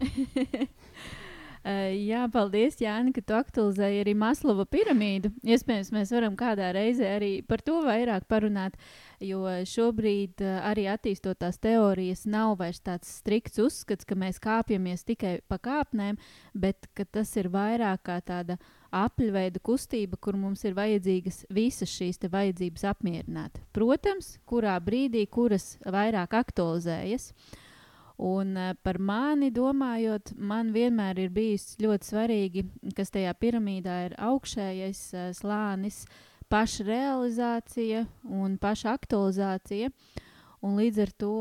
Uh, 0.00 1.90
jā, 2.10 2.22
paldies, 2.32 2.78
Jāni, 2.80 3.12
ka 3.12 3.20
tu 3.20 3.36
aktualizēji 3.36 4.00
arī 4.04 4.14
Maslova 4.16 4.64
piramīdu. 4.68 5.34
Iespējams, 5.44 5.90
mēs 5.92 6.14
varam 6.16 6.38
kādā 6.40 6.70
reizē 6.76 7.10
arī 7.18 7.32
par 7.44 7.60
to 7.66 7.82
vairāk 7.84 8.24
parunāt, 8.30 8.78
jo 9.20 9.44
šobrīd 9.68 10.40
uh, 10.46 10.62
arī 10.70 10.86
attīstot 10.94 11.42
tās 11.44 11.60
teorijas, 11.60 12.24
nav 12.24 12.56
vairs 12.62 12.80
tāds 12.80 13.12
strikts 13.20 13.60
uzskats, 13.60 14.08
ka 14.08 14.16
mēs 14.16 14.40
kāpjamies 14.40 15.04
tikai 15.04 15.38
pa 15.44 15.60
kāpnēm, 15.60 16.16
bet 16.56 16.88
tas 17.12 17.36
ir 17.36 17.52
vairāk 17.52 18.06
kā 18.08 18.22
tāda 18.24 18.56
apļveida 18.94 19.60
kustība, 19.64 20.18
kur 20.20 20.38
mums 20.38 20.64
ir 20.66 20.76
vajadzīgas 20.76 21.44
visas 21.54 21.90
šīs 21.90 22.20
vajadzības 22.30 22.86
apmierināt. 22.92 23.60
Protams, 23.74 24.38
kurā 24.46 24.76
brīdī 24.82 25.26
kuras 25.30 25.74
vairāk 25.84 26.36
aktualizējas. 26.38 27.32
Un 28.24 28.54
uh, 28.54 28.74
par 28.86 29.00
mani 29.02 29.50
domājot, 29.50 30.36
man 30.38 30.70
vienmēr 30.74 31.18
ir 31.24 31.32
bijis 31.34 31.72
ļoti 31.82 32.10
svarīgi, 32.12 32.62
kas 32.94 33.10
tajā 33.10 33.32
piramīdā 33.42 33.96
ir 34.06 34.14
augšējais 34.22 35.00
uh, 35.16 35.32
slānis, 35.34 36.04
pašrealizācija 36.52 38.04
un 38.30 38.54
pašaktualizācija. 38.62 39.90
Un 40.64 40.78
līdz 40.78 41.00
ar 41.02 41.10
to, 41.20 41.34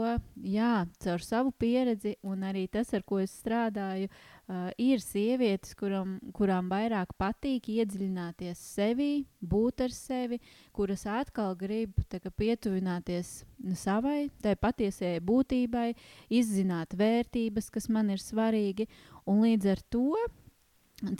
jā, 0.43 0.71
caur 0.99 1.21
savu 1.23 1.53
pieredzi 1.55 2.17
un 2.27 2.41
arī 2.43 2.65
tas, 2.67 2.89
ar 2.97 3.05
ko 3.07 3.21
es 3.21 3.31
strādāju, 3.37 4.09
uh, 4.09 4.32
ir 4.77 4.99
sievietes, 4.99 5.71
kuram, 5.79 6.17
kurām 6.35 6.67
vairāk 6.71 7.13
patīk 7.19 7.69
iedziļināties 7.71 8.59
sevi, 8.59 9.25
būt 9.39 9.85
ar 9.85 9.95
sevi, 9.95 10.39
kuras 10.75 11.05
atkal 11.07 11.55
grib 11.55 11.95
kā, 12.11 12.29
pietuvināties 12.29 13.45
savai, 13.79 14.29
tai 14.43 14.55
patiesajai 14.59 15.21
būtībai, 15.23 15.93
izzināt 16.29 16.95
vērtības, 16.99 17.69
kas 17.71 17.87
man 17.89 18.11
ir 18.11 18.19
svarīgi. 18.19 18.89
Un 19.25 19.45
līdz 19.45 19.71
ar 19.71 19.83
to 19.89 20.11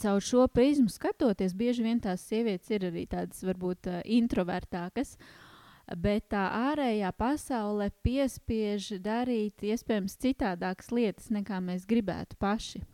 caur 0.00 0.20
šo 0.20 0.46
prizmu 0.52 0.92
skatoties, 0.92 1.56
bieži 1.56 1.84
vien 1.84 2.00
tās 2.00 2.24
sievietes 2.28 2.70
ir 2.70 2.90
arī 2.90 3.06
tādas 3.08 3.40
varbūt 3.44 3.88
uh, 3.88 4.00
introvertākas. 4.04 5.16
Bet 6.00 6.30
tā 6.32 6.46
ārējā 6.72 7.10
pasaule 7.12 7.90
piespiež 8.04 8.94
darīt 9.04 9.64
iespējams 9.64 10.16
citādākas 10.16 10.88
lietas, 10.92 11.28
nekā 11.32 11.60
mēs 11.60 11.84
gribētu 11.88 12.40
paši. 12.40 12.84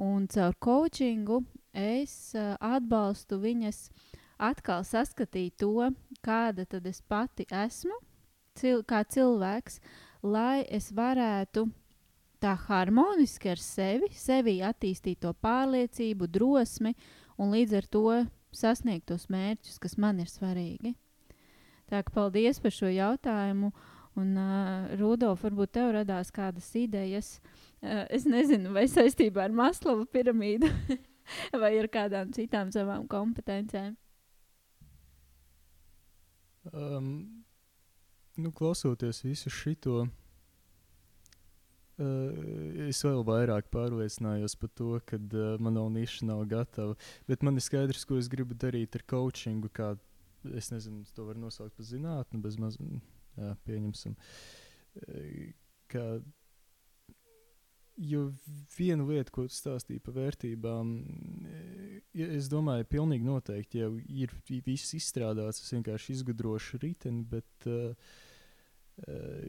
Un 0.00 0.24
caur 0.26 0.54
coachingu 0.56 1.42
es 1.76 2.32
uh, 2.32 2.54
atbalstu 2.56 3.36
viņas 3.42 3.82
atkal 4.40 4.80
saskatīt 4.88 5.58
to, 5.60 5.90
kāda 6.24 6.64
tad 6.64 6.86
es 6.88 7.02
pati 7.04 7.44
esmu, 7.44 7.98
cil 8.56 8.80
kā 8.88 9.02
cilvēks, 9.04 9.76
lai 10.24 10.64
es 10.72 10.88
varētu 10.96 11.66
tā 12.40 12.54
harmoniski 12.64 13.52
ar 13.52 13.60
sevi, 13.60 14.08
sevi 14.16 14.62
attīstīt 14.64 15.20
to 15.20 15.34
pārliecību, 15.36 16.32
drosmi 16.32 16.94
un 17.36 17.52
līdz 17.52 17.76
ar 17.82 17.92
to 17.92 18.06
sasniegt 18.56 19.10
tos 19.12 19.28
mērķus, 19.28 19.76
kas 19.84 19.98
man 20.00 20.24
ir 20.24 20.32
svarīgi. 20.32 20.96
Tā 21.92 22.00
kā 22.00 22.14
paldies 22.14 22.56
par 22.56 22.72
šo 22.72 22.88
jautājumu. 22.88 23.74
Un, 24.18 24.32
uh, 24.34 24.88
Rudolf, 24.98 25.44
varbūt 25.44 25.76
tev 25.76 25.92
radās 25.94 26.32
kādas 26.34 26.72
idejas. 26.74 27.36
Uh, 27.38 27.69
es 27.82 28.26
nezinu, 28.28 28.74
vai 28.76 28.86
saistībā 28.90 29.46
ar 29.46 29.56
Maslova 29.56 30.06
piramīdu 30.12 30.68
vai 31.62 31.74
ar 31.80 31.88
kādām 31.92 32.32
citām 32.36 32.72
savām 32.74 33.06
kompetencēm. 33.10 33.96
Um, 36.76 37.12
nu, 38.36 38.52
klausoties 38.52 39.22
visu 39.24 39.50
šo, 39.50 40.02
Uh, 42.00 42.86
es 42.88 43.02
vēl 43.04 43.20
vairāk 43.28 43.66
pārliecinājos 43.74 44.54
par 44.56 44.70
to, 44.72 44.94
ka 45.04 45.18
uh, 45.20 45.58
mana 45.60 45.82
niša 45.92 46.30
nav 46.30 46.46
gatava. 46.48 46.94
Bet 47.28 47.44
man 47.44 47.60
ir 47.60 47.64
skaidrs, 47.66 48.06
ko 48.08 48.16
es 48.16 48.30
gribu 48.32 48.56
darīt 48.56 48.96
ar 48.96 49.04
coachingu. 49.10 49.68
Kā, 49.76 49.90
es 50.56 50.70
nezinu, 50.72 51.04
to 51.12 51.26
var 51.28 51.36
nosaukt 51.36 51.76
par 51.76 51.84
zinātnē, 51.84 52.40
maz, 52.62 52.78
jā, 53.36 53.52
pieņemsim. 53.68 54.16
Uh, 54.96 56.14
jo 58.00 58.24
viena 58.76 59.04
lieta, 59.04 59.32
ko 59.34 59.44
tu 59.48 59.54
stāstīji 59.54 60.00
par 60.04 60.16
vērtībām, 60.16 60.90
ja 62.16 62.28
es 62.36 62.48
domāju, 62.52 62.88
pilnīgi 62.88 63.26
noteikti 63.26 63.82
jau 63.82 63.92
ir 64.00 64.32
viss 64.48 64.94
izstrādāts. 64.96 65.60
Es 65.60 65.74
vienkārši 65.74 66.16
izgudrošu 66.16 66.80
riteni, 66.80 67.24
bet 67.28 67.68
uh, 67.68 68.14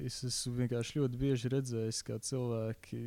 es 0.03 0.22
esmu 0.27 0.58
vienkārši 0.62 1.00
ļoti 1.00 1.22
bieži 1.22 1.51
redzējis, 1.53 2.01
kā 2.08 2.17
cilvēki, 2.27 3.01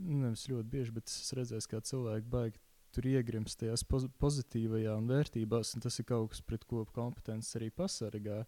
nevis 0.00 0.46
ļoti 0.50 0.70
bieži, 0.72 0.94
bet 0.96 1.12
es 1.12 1.18
esmu 1.26 1.40
redzējis, 1.42 1.68
kā 1.70 1.82
cilvēki 1.90 2.32
baigi 2.32 2.62
tur 2.94 3.08
iegrimst 3.10 3.58
tajās 3.58 3.82
poz 3.90 4.06
pozitīvajās 4.22 5.08
vērtībās, 5.10 5.74
un 5.74 5.84
tas 5.84 5.98
ir 5.98 6.06
kaut 6.08 6.30
kas, 6.32 6.44
pret 6.46 6.64
ko 6.70 6.84
kompetences 6.94 7.58
arī 7.58 7.72
pasargā. 7.74 8.44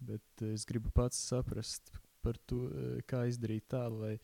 Bet 0.00 0.44
es 0.44 0.64
gribu 0.68 0.92
pats 0.96 1.18
saprast 1.30 1.92
par 2.24 2.36
to, 2.48 2.68
kā 3.08 3.26
izdarīt 3.28 3.66
tā, 3.72 3.86
lai, 3.92 4.14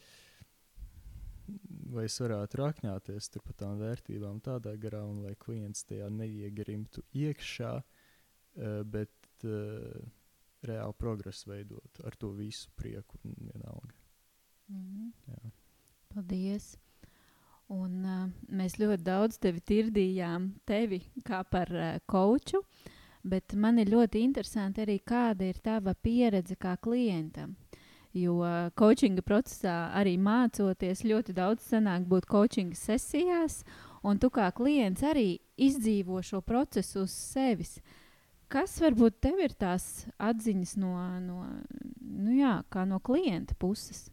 lai 1.92 2.04
es 2.04 2.20
varētu 2.20 2.58
rakņāties 2.60 3.30
par 3.38 3.54
tām 3.56 3.78
vērtībām 3.78 4.40
tādā 4.40 4.76
garā, 4.80 5.04
un 5.06 5.22
lai 5.26 5.34
klients 5.38 5.84
tajā 5.84 6.08
neiegrimtu 6.10 7.02
iekšā. 7.14 7.76
Eh, 8.56 8.82
bet 8.88 9.44
uh, 9.44 10.00
reāli 10.64 10.96
progresu 10.96 11.50
veidot 11.50 11.98
ar 12.08 12.14
to 12.16 12.30
visu 12.32 12.70
prieku 12.72 13.18
un 13.24 13.34
vienalga. 13.36 13.94
Mm 14.68 14.84
-hmm. 14.84 15.12
Jā. 15.28 15.50
Paldies! 16.14 16.78
Un, 17.68 18.04
uh, 18.04 18.30
mēs 18.48 18.78
ļoti 18.78 19.02
daudz 19.02 19.38
tevi 19.38 19.60
tirdījām, 19.60 20.52
tevi 20.64 21.02
kā 21.24 21.44
par 21.50 21.68
uh, 21.72 21.98
koču, 22.06 22.62
bet 23.22 23.54
man 23.54 23.78
ir 23.78 23.88
ļoti 23.88 24.16
interesanti 24.16 24.80
arī, 24.80 25.00
kāda 25.04 25.42
ir 25.42 25.58
tava 25.58 25.94
pieredze 25.94 26.56
kā 26.56 26.76
klientam. 26.76 27.56
Jo 28.16 28.38
coachinga 28.78 29.20
procesā 29.26 29.74
arī 29.98 30.14
mācoties, 30.16 31.04
ļoti 31.04 31.34
daudz 31.36 31.66
sanāk 31.68 32.06
būt 32.08 32.24
coachinga 32.30 32.78
sesijās, 32.78 33.60
un 34.06 34.16
tu 34.22 34.30
kā 34.32 34.48
klients 34.56 35.04
arī 35.04 35.36
izdzīvo 35.60 36.22
šo 36.24 36.40
procesu 36.40 37.04
uz 37.04 37.12
sevis. 37.12 37.76
Kas 38.48 38.78
varbūt 38.80 39.18
tev 39.26 39.40
ir 39.42 39.56
tās 39.58 40.06
atziņas 40.22 40.76
no, 40.78 40.92
no, 41.20 41.40
nu 42.00 42.36
jā, 42.38 42.60
no 42.86 43.00
klienta 43.04 43.56
puses? 43.58 44.06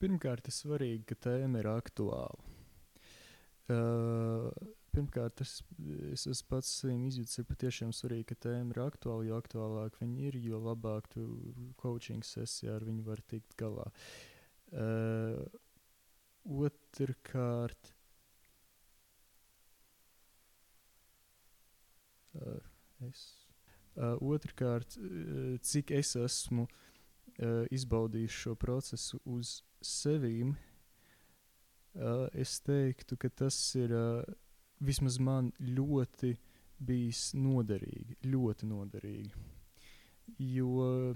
Pirmkārt, 0.00 0.46
ir 0.46 0.54
svarīgi, 0.54 1.02
ka 1.08 1.16
tēma 1.26 1.62
ir 1.62 1.68
aktuāla. 1.72 2.52
Uh, 3.66 4.52
pirmkārt, 4.96 5.42
es, 5.44 5.58
es 6.12 6.26
esmu 6.32 6.50
pats 6.54 6.72
saviem 6.80 7.04
izjūtas, 7.08 7.38
ir 7.40 7.48
patiešām 7.50 7.92
svarīgi, 7.96 8.30
ka 8.32 8.38
tēma 8.48 8.74
ir 8.74 8.82
aktuāla. 8.86 9.26
Jo 9.28 9.40
aktuālāk 9.42 10.00
viņi 10.00 10.30
ir, 10.30 10.40
jo 10.48 10.62
labāk 10.64 11.10
tu 11.12 11.26
coaching 11.82 12.24
sesijā 12.26 12.78
ar 12.78 12.88
viņu 12.88 13.06
var 13.06 13.22
tikt 13.30 13.54
galā. 13.60 13.86
Uh, 14.72 15.44
otrkārt, 16.66 17.92
Uh, 22.36 22.60
es. 23.08 23.22
Uh, 23.96 24.16
Otrakārt, 24.20 24.98
uh, 25.00 25.56
cik 25.64 25.90
es 25.96 26.12
esmu 26.20 26.66
uh, 26.66 27.62
izbaudījis 27.72 28.40
šo 28.42 28.54
procesu 28.60 29.20
uz 29.24 29.60
sevīm, 29.80 30.52
uh, 31.96 32.26
es 32.36 32.58
teiktu, 32.66 33.16
ka 33.16 33.30
tas 33.32 33.56
ir 33.80 33.94
uh, 33.96 34.20
vismaz 34.80 35.18
man 35.22 35.52
ļoti 35.60 36.34
bijis 36.78 37.30
noderīgi. 37.36 38.18
Ļoti 38.26 38.68
noderīgi. 38.68 39.44
Jo, 40.42 41.14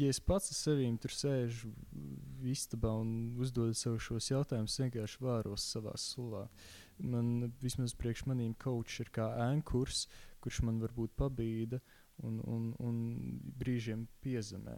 ja 0.00 0.10
es 0.10 0.20
pats 0.20 0.50
ar 0.52 0.58
sevi 0.58 0.88
tur 1.00 1.14
sēžu 1.14 1.70
istabā 2.50 2.92
un 3.00 3.36
uzdodu 3.40 3.76
sev 3.78 3.98
šos 4.02 4.30
jautājumus, 4.32 4.78
vienkārši 4.82 5.22
vāros 5.24 5.66
savā 5.72 5.94
sulā. 6.00 6.46
Man 7.00 7.52
vismaz 7.62 7.94
priekš 7.96 8.26
manīm 8.28 8.54
coach 8.60 9.00
ir 9.00 9.12
kā 9.14 9.30
ankurs, 9.46 10.06
kurš 10.40 10.62
man 10.66 10.80
varbūt 10.82 11.14
pabīda 11.16 11.80
un, 12.26 12.40
un, 12.44 12.72
un 12.80 12.96
brīžiem 13.60 14.06
piezemē. 14.24 14.76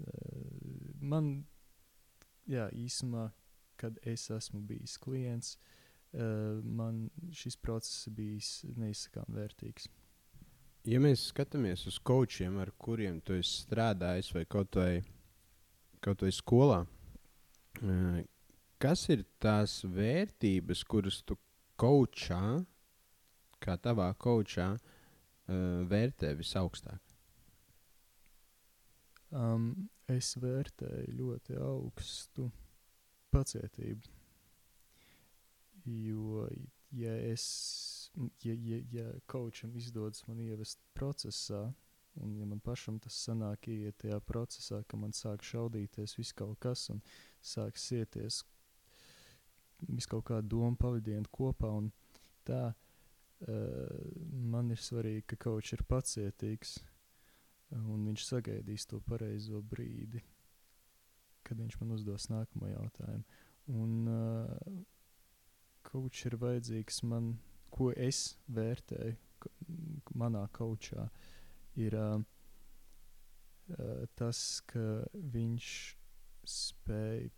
Uh, 0.00 0.90
man, 1.00 1.32
jā, 2.48 2.68
īsumā, 2.76 3.28
kad 3.80 3.96
es 4.06 4.26
esmu 4.32 4.60
bijis 4.68 4.96
klients, 5.00 5.54
uh, 6.12 6.60
man 6.64 7.06
šis 7.32 7.56
process 7.60 8.08
bijis 8.14 8.60
neizsakām 8.76 9.30
vērtīgs. 9.36 9.88
Ja 10.88 11.00
mēs 11.02 11.26
skatāmies 11.28 11.84
uz 11.88 11.98
coachiem, 12.00 12.56
ar 12.62 12.72
kuriem 12.80 13.20
tu 13.24 13.36
esi 13.36 13.66
strādājis, 13.66 14.32
vai 14.36 14.46
kaut 14.48 14.76
vai, 14.80 15.02
kaut 16.04 16.24
vai 16.24 16.32
skolā, 16.32 16.80
uh, 16.84 18.20
kas 18.80 19.06
ir 19.12 19.26
tās 19.42 19.80
vērtības, 19.84 20.84
kuras 20.88 21.20
tu 21.24 21.36
kočā, 21.80 22.62
kā 23.60 23.76
tavā 23.80 24.08
kočā, 24.20 24.72
uh, 24.76 25.84
vērtē 25.88 26.32
visaugstāk? 26.38 27.00
Um, 29.30 29.90
es 30.10 30.32
vērtēju 30.42 31.12
ļoti 31.20 31.60
augstu 31.62 32.48
pacietību. 33.32 34.16
Jo, 35.90 36.46
ja 36.92 37.14
es, 37.30 37.44
ja, 38.44 38.54
ja, 38.54 38.80
ja 38.92 39.06
kočam 39.30 39.72
izdodas 39.76 40.26
man 40.28 40.42
ievest 40.44 40.82
procesā, 40.94 41.70
un 42.20 42.36
ja 42.36 42.46
man 42.46 42.60
pašam 42.60 42.98
tas 43.00 43.16
sanāk 43.24 43.70
iet 43.70 44.00
tajā 44.02 44.20
procesā, 44.26 44.82
ka 44.86 44.98
man 45.00 45.14
sāk 45.16 45.46
šaudīties 45.46 46.18
viss 46.18 46.36
kaut 46.36 46.58
kas 46.60 46.88
un 46.92 47.00
sāk 47.40 47.78
sieties 47.80 48.42
visu 49.88 50.10
kaut 50.10 50.26
kādu 50.28 50.56
domu 50.56 50.76
pavadienu 50.76 51.30
kopā. 51.32 51.70
Tā 52.44 52.62
uh, 52.68 53.96
man 54.52 54.70
ir 54.74 54.80
svarīgi, 54.80 55.24
ka 55.32 55.40
kaut 55.48 55.72
ir 55.72 55.84
pacietīgs 55.88 56.78
un 57.76 58.06
viņš 58.08 58.26
sagaidīs 58.26 58.86
to 58.90 59.00
pareizo 59.06 59.60
brīdi, 59.62 60.22
kad 61.50 61.58
viņš 61.58 61.78
man 61.82 61.96
uzdos 61.96 62.28
nākamo 62.30 62.70
jautājumu. 62.70 63.40
Un 63.74 64.10
uh, 64.10 64.82
kaut 65.86 66.22
ir 66.26 66.38
vajadzīgs 66.38 67.02
man, 67.10 67.34
ko 67.74 67.90
es 67.94 68.36
vērtēju 68.50 69.16
manā 70.20 70.44
kaučā, 70.54 71.08
ir 71.80 71.96
uh, 71.98 72.20
uh, 73.74 74.04
tas, 74.18 74.42
ka 74.70 74.84
viņš 75.34 75.70
spēj 76.50 77.30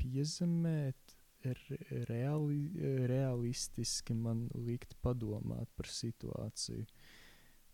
piezemēt 0.00 1.16
reali, 2.08 2.58
realistiski 3.08 4.14
man 4.16 4.44
likt 4.54 4.94
padomāt 5.00 5.70
par 5.76 5.88
situāciju. 5.88 6.84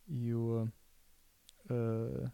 Jo 0.06 0.42
uh, 0.62 2.28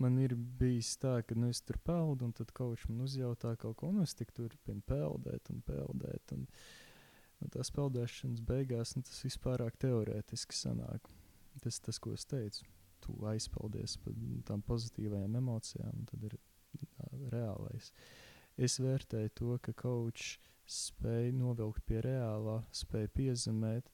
man 0.00 0.18
ir 0.22 0.34
bijis 0.34 0.94
tā, 1.00 1.20
ka 1.26 1.36
nu, 1.38 1.50
es 1.52 1.60
tur 1.64 1.78
peldu, 1.84 2.28
un 2.28 2.34
tad 2.36 2.52
kaut 2.56 2.78
kas 2.78 2.88
man 2.88 3.04
uzjautā 3.06 3.54
kaut 3.60 3.78
ko, 3.80 3.90
un 3.92 4.02
es 4.04 4.16
tik 4.16 4.32
turpinu 4.36 4.82
peldēt 4.88 5.52
un 5.52 5.62
peldēt. 5.66 6.34
Un, 6.36 6.46
un 7.40 7.54
tās 7.54 7.72
peldēšanas 7.76 8.42
beigās 8.48 8.96
nu, 8.96 9.04
tas 9.06 9.22
vispārāk 9.26 9.78
teorētiski 9.80 10.56
sanāk. 10.56 11.10
Tas 11.60 11.80
tas, 11.82 11.98
ko 12.00 12.14
es 12.16 12.24
teicu. 12.28 12.66
Tu 13.00 13.14
aizpeldies 13.26 13.96
par 14.04 14.16
tām 14.48 14.62
pozitīvajām 14.64 15.38
emocijām, 15.40 16.02
un 16.02 16.08
tad 16.08 16.26
ir 16.28 16.36
tā, 16.96 17.08
reālais. 17.32 17.90
Es 18.60 18.76
vērtēju 18.80 19.32
to, 19.40 19.54
ka 19.64 19.74
kaučs 19.76 20.34
spēj 20.70 21.32
novilkt 21.34 21.82
pie 21.88 22.02
reālā, 22.04 22.60
spēj 22.76 23.08
piezemēt, 23.16 23.88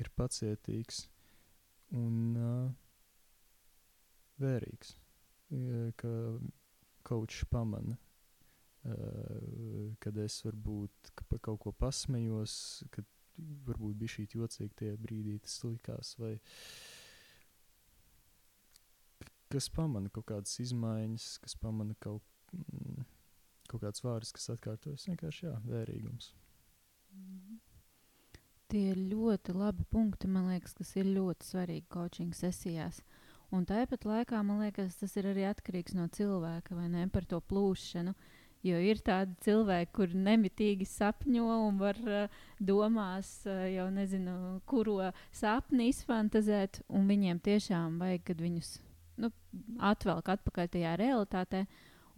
ir 0.00 0.10
pacietīgs 0.16 1.06
un 1.96 2.36
uh, 2.38 2.68
vērīgs. 4.40 4.94
Eh, 5.50 5.90
ka 6.00 6.12
kočs 7.06 7.44
pamana, 7.50 7.96
uh, 7.96 9.94
kad 9.98 10.18
es 10.20 10.36
varbūt 10.44 11.12
ka 11.16 11.24
par 11.30 11.40
kaut 11.46 11.62
ko 11.64 11.72
pasmējos, 11.72 12.54
kad 12.92 13.08
varbūt 13.66 13.96
bija 14.00 14.14
šī 14.16 14.26
jocīga 14.34 14.76
tajā 14.82 14.98
brīdī, 15.00 15.38
tas 15.42 15.56
likās. 15.64 16.12
Vai, 16.20 16.34
kas 19.50 19.70
pamana 19.74 20.12
kaut 20.12 20.28
kādas 20.30 20.60
izmaiņas, 20.62 21.30
kas 21.44 21.56
pamana 21.60 21.96
kaut, 22.04 22.26
mm, 22.54 23.08
kaut 23.70 23.82
kādas 23.82 24.04
vārdas, 24.04 24.34
kas 24.36 24.52
atkārtojas. 24.54 25.08
Vienkārši 25.10 25.46
jā, 25.48 25.56
vērīgums. 25.66 26.32
Tie 28.70 28.84
ir 28.92 29.00
ļoti 29.10 29.54
labi 29.56 29.82
punkti, 29.90 30.28
man 30.30 30.52
liekas, 30.52 30.76
kas 30.78 30.92
ir 31.00 31.08
ļoti 31.10 31.48
svarīgi 31.48 31.88
coaching 31.90 32.36
sesijās. 32.36 33.00
Un 33.50 33.64
tāpat 33.66 34.04
laikā 34.06 34.40
man 34.46 34.60
liekas, 34.62 34.94
tas 35.00 35.16
ir 35.18 35.26
arī 35.32 35.48
atkarīgs 35.48 35.96
no 35.98 36.06
cilvēka 36.14 36.76
vai 36.76 36.86
ne 36.90 37.08
par 37.10 37.26
to 37.26 37.40
plūšanu. 37.42 38.14
Jo 38.62 38.76
ir 38.84 38.98
tādi 39.00 39.32
cilvēki, 39.40 39.88
kur 39.96 40.12
nemitīgi 40.12 40.84
sapņo 40.84 41.46
un 41.64 41.78
var 41.80 41.96
uh, 42.04 42.42
domās, 42.60 43.30
uh, 43.48 43.64
jau 43.72 43.86
nezinu, 43.94 44.34
kuro 44.68 44.98
sapni 45.32 45.88
izfantazēt, 45.88 46.82
un 46.92 47.08
viņiem 47.08 47.40
tiešām 47.40 47.96
vajag, 48.02 48.26
kad 48.28 48.44
viņus 48.44 48.74
nu, 49.24 49.32
atvelk 49.80 50.28
atpakaļ 50.36 50.70
tajā 50.76 50.92
realitātē. 51.00 51.64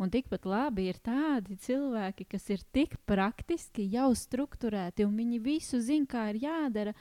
Un 0.03 0.11
tikpat 0.11 0.49
labi 0.49 0.89
ir 0.91 0.99
tādi 1.05 1.55
cilvēki, 1.63 2.27
kas 2.35 2.49
ir 2.51 2.65
tik 2.75 2.97
praktiski, 3.07 3.87
jau 3.93 4.11
strukturēti, 4.19 5.07
un 5.07 5.15
viņi 5.21 5.39
visu 5.45 5.79
zina, 5.85 6.09
kā 6.11 6.27
ir 6.33 6.43
jādara, 6.43 6.97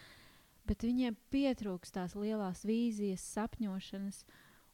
bet 0.72 0.86
viņiem 0.88 1.18
pietrūkst 1.34 1.98
tās 1.98 2.16
lielās 2.16 2.64
vīzijas, 2.68 3.26
sapņošanas. 3.36 4.24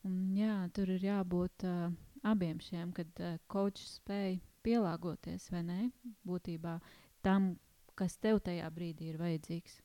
Un, 0.05 0.19
jā, 0.37 0.59
tur 0.77 0.91
ir 0.93 1.07
jābūt 1.07 1.65
uh, 1.65 1.87
abiem 2.29 2.61
šiem, 2.61 2.93
kad 2.95 3.09
uh, 3.23 3.39
kočs 3.49 3.97
spēj 3.97 4.37
pielāgoties 4.67 5.49
vai 5.49 5.63
nē, 5.65 5.79
būtībā 6.27 6.77
tam, 7.25 7.55
kas 7.97 8.19
tev 8.21 8.43
tajā 8.45 8.69
brīdī 8.75 9.09
ir 9.09 9.17
vajadzīgs. 9.21 9.79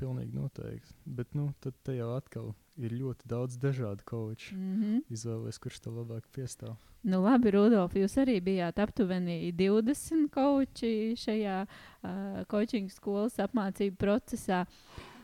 Pilnīgi 0.00 0.34
noteikti. 0.34 0.96
Bet 1.06 1.36
nu, 1.38 1.50
tad 1.62 1.76
te 1.86 1.94
jau 1.94 2.10
atkal 2.16 2.50
ir 2.78 2.94
ļoti 2.94 3.28
daudz 3.28 3.58
dažādu 3.60 4.04
koču. 4.04 4.54
Mm 4.54 4.82
-hmm. 4.82 5.02
Izvēlēties, 5.10 5.58
kurš 5.58 5.80
tev 5.80 5.98
labāk 5.98 6.28
piestāv. 6.32 6.76
Nu, 7.02 7.22
labi, 7.24 7.50
Rudolf, 7.50 7.94
jūs 7.96 8.16
arī 8.20 8.40
bijāt 8.44 8.78
aptuveni 8.78 9.52
20 9.56 10.28
koči 10.30 11.14
šajā 11.16 11.66
uh, 11.66 12.44
coaching 12.46 12.90
skolas 12.92 13.38
apmācību 13.38 13.96
procesā. 13.96 14.66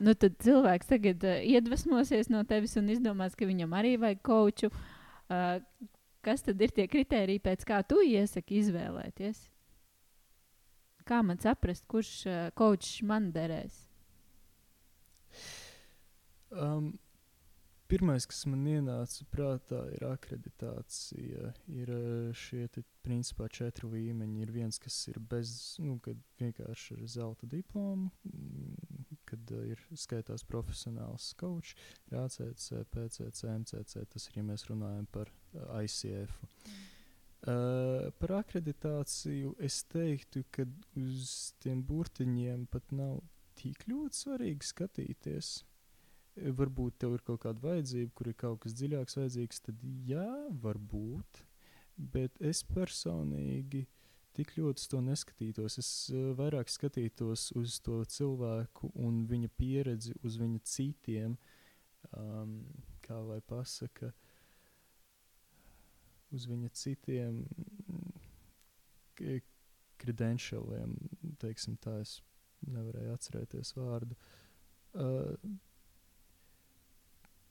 Nu, 0.01 0.15
tad 0.15 0.39
cilvēks 0.39 0.87
tagad 0.87 1.25
uh, 1.25 1.43
iedvesmosies 1.45 2.29
no 2.29 2.45
tevis 2.45 2.77
un 2.77 2.89
izdomās, 2.89 3.37
ka 3.37 3.45
viņam 3.45 3.77
arī 3.77 3.97
vajag 4.01 4.23
koču. 4.23 4.71
Uh, 5.29 5.61
kas 6.25 6.43
tad 6.43 6.61
ir 6.61 6.73
tie 6.73 6.89
kriteriji, 6.89 7.45
pēc 7.45 7.65
kā 7.69 7.83
tu 7.87 8.01
iesaki 8.01 8.63
izvēlēties? 8.63 9.51
Kā 11.05 11.23
man 11.23 11.39
saprast, 11.39 11.85
kurš 11.87 12.27
uh, 12.27 12.51
kočs 12.55 13.03
man 13.03 13.31
derēs? 13.33 13.85
Um, 16.51 16.97
Pirmais, 17.87 18.25
kas 18.27 18.41
man 18.51 18.65
ienāca 18.67 19.25
prātā, 19.31 19.79
ir 19.95 20.03
akreditācija. 20.09 21.53
Ir 21.71 21.93
eh, 21.95 22.33
šie 22.35 22.65
principā 23.07 23.47
četri 23.53 23.87
līmeņi. 23.93 24.41
Ir 24.43 24.51
viens, 24.51 24.79
kas 24.83 24.97
ir 25.13 25.21
bez, 25.23 25.53
nu, 25.79 25.95
vienkārši 26.41 26.97
ar 26.97 27.05
zelta 27.13 27.47
diplomu, 27.51 28.09
mm, 28.27 29.21
kad 29.31 29.53
uh, 29.55 29.63
ir 29.71 29.85
skaitās 29.95 30.43
profesionāls 30.47 31.29
coach, 31.39 31.77
ir 32.11 32.19
ACC, 32.25 32.67
PCC, 32.91 33.47
MCC. 33.53 34.03
Tas 34.11 34.27
ir, 34.33 34.41
ja 34.41 34.45
mēs 34.51 34.67
runājam 34.67 35.07
par 35.15 35.31
uh, 35.31 35.79
ICF. 35.79 36.35
Uh, 37.47 38.11
par 38.19 38.35
akreditāciju 38.41 39.55
es 39.63 39.85
teiktu, 39.93 40.43
ka 40.51 40.67
uz 40.99 41.55
tiem 41.63 41.87
burtiņiem 41.87 42.67
pat 42.73 42.91
nav 42.91 43.21
tik 43.61 43.87
ļoti 43.87 44.25
svarīgi 44.25 44.75
skatīties. 44.75 45.55
Uh, 45.61 45.76
varbūt 46.37 46.99
tev 47.01 47.17
ir 47.17 47.25
kaut 47.27 47.43
kāda 47.45 47.63
vajadzība, 47.63 48.13
kur 48.15 48.31
ir 48.31 48.39
kaut 48.39 48.61
kas 48.65 48.75
dziļāks 48.77 49.19
vajadzīgs, 49.19 49.63
tad 49.69 49.85
jā, 50.09 50.27
varbūt. 50.63 51.43
Bet 51.97 52.37
es 52.45 52.61
personīgi 52.69 53.87
tik 54.37 54.53
ļoti 54.59 54.83
uz 54.83 54.91
to 54.93 55.01
neskatītos. 55.05 55.79
Es 55.81 55.91
uh, 56.13 56.33
vairāk 56.37 56.69
skatītos 56.69 57.49
uz 57.57 57.79
to 57.85 58.03
cilvēku 58.05 58.93
un 59.01 59.25
viņa 59.31 59.53
pieredzi, 59.57 60.13
uz 60.27 60.37
viņa 60.41 60.61
citiem, 60.69 61.39
um, 62.13 62.59
kā 63.07 63.17
lai 63.25 63.41
pasaka, 63.49 64.13
uz 66.37 66.45
viņa 66.51 66.73
citiem 66.77 67.45
credentialiem, 69.97 70.93
teiksim 71.41 71.79
tā, 71.81 72.03
es 72.05 72.19
nevarēju 72.67 73.15
atcerēties 73.15 73.73
vārdu. 73.79 74.19
Uh, 74.97 75.33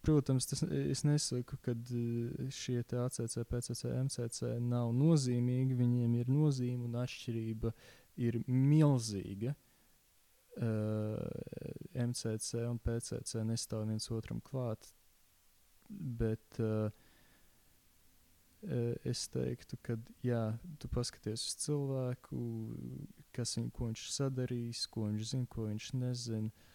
Protams, 0.06 0.46
tas, 0.46 0.62
es 0.70 1.02
nesaku, 1.04 1.58
ka 1.65 1.74
eh, 1.74 2.50
šie 2.54 2.84
ACC, 2.84 3.39
PCC, 3.50 3.89
MCC 4.06 4.52
nav 4.62 4.91
nozīmīgi. 4.94 5.78
Viņiem 5.80 6.18
ir 6.20 6.30
nozīme 6.30 6.86
un 6.86 7.00
atšķirība 7.02 7.74
ir 8.22 8.41
milzīga. 8.48 9.56
Uh, 10.56 10.63
eh, 10.63 12.06
MCC 12.06 12.62
un 12.70 12.78
PCC 12.80 13.41
nestāv 13.44 13.89
viens 13.89 14.06
otram 14.13 14.39
klāt. 14.46 14.94
Bet 15.89 16.62
uh, 16.63 16.88
es 19.04 19.26
teiktu, 19.30 19.78
ka, 19.84 19.98
ja 20.26 20.56
tu 20.80 20.89
paskaties 20.89 21.44
uz 21.50 21.58
cilvēku, 21.65 22.39
kas 23.36 23.58
viņu, 23.60 23.74
viņš 23.78 24.06
sadarīs, 24.15 24.86
ko 24.89 25.10
viņš 25.10 25.28
zina, 25.34 25.50
ko 25.52 25.68
viņš 25.68 25.91
nezina, 26.00 26.72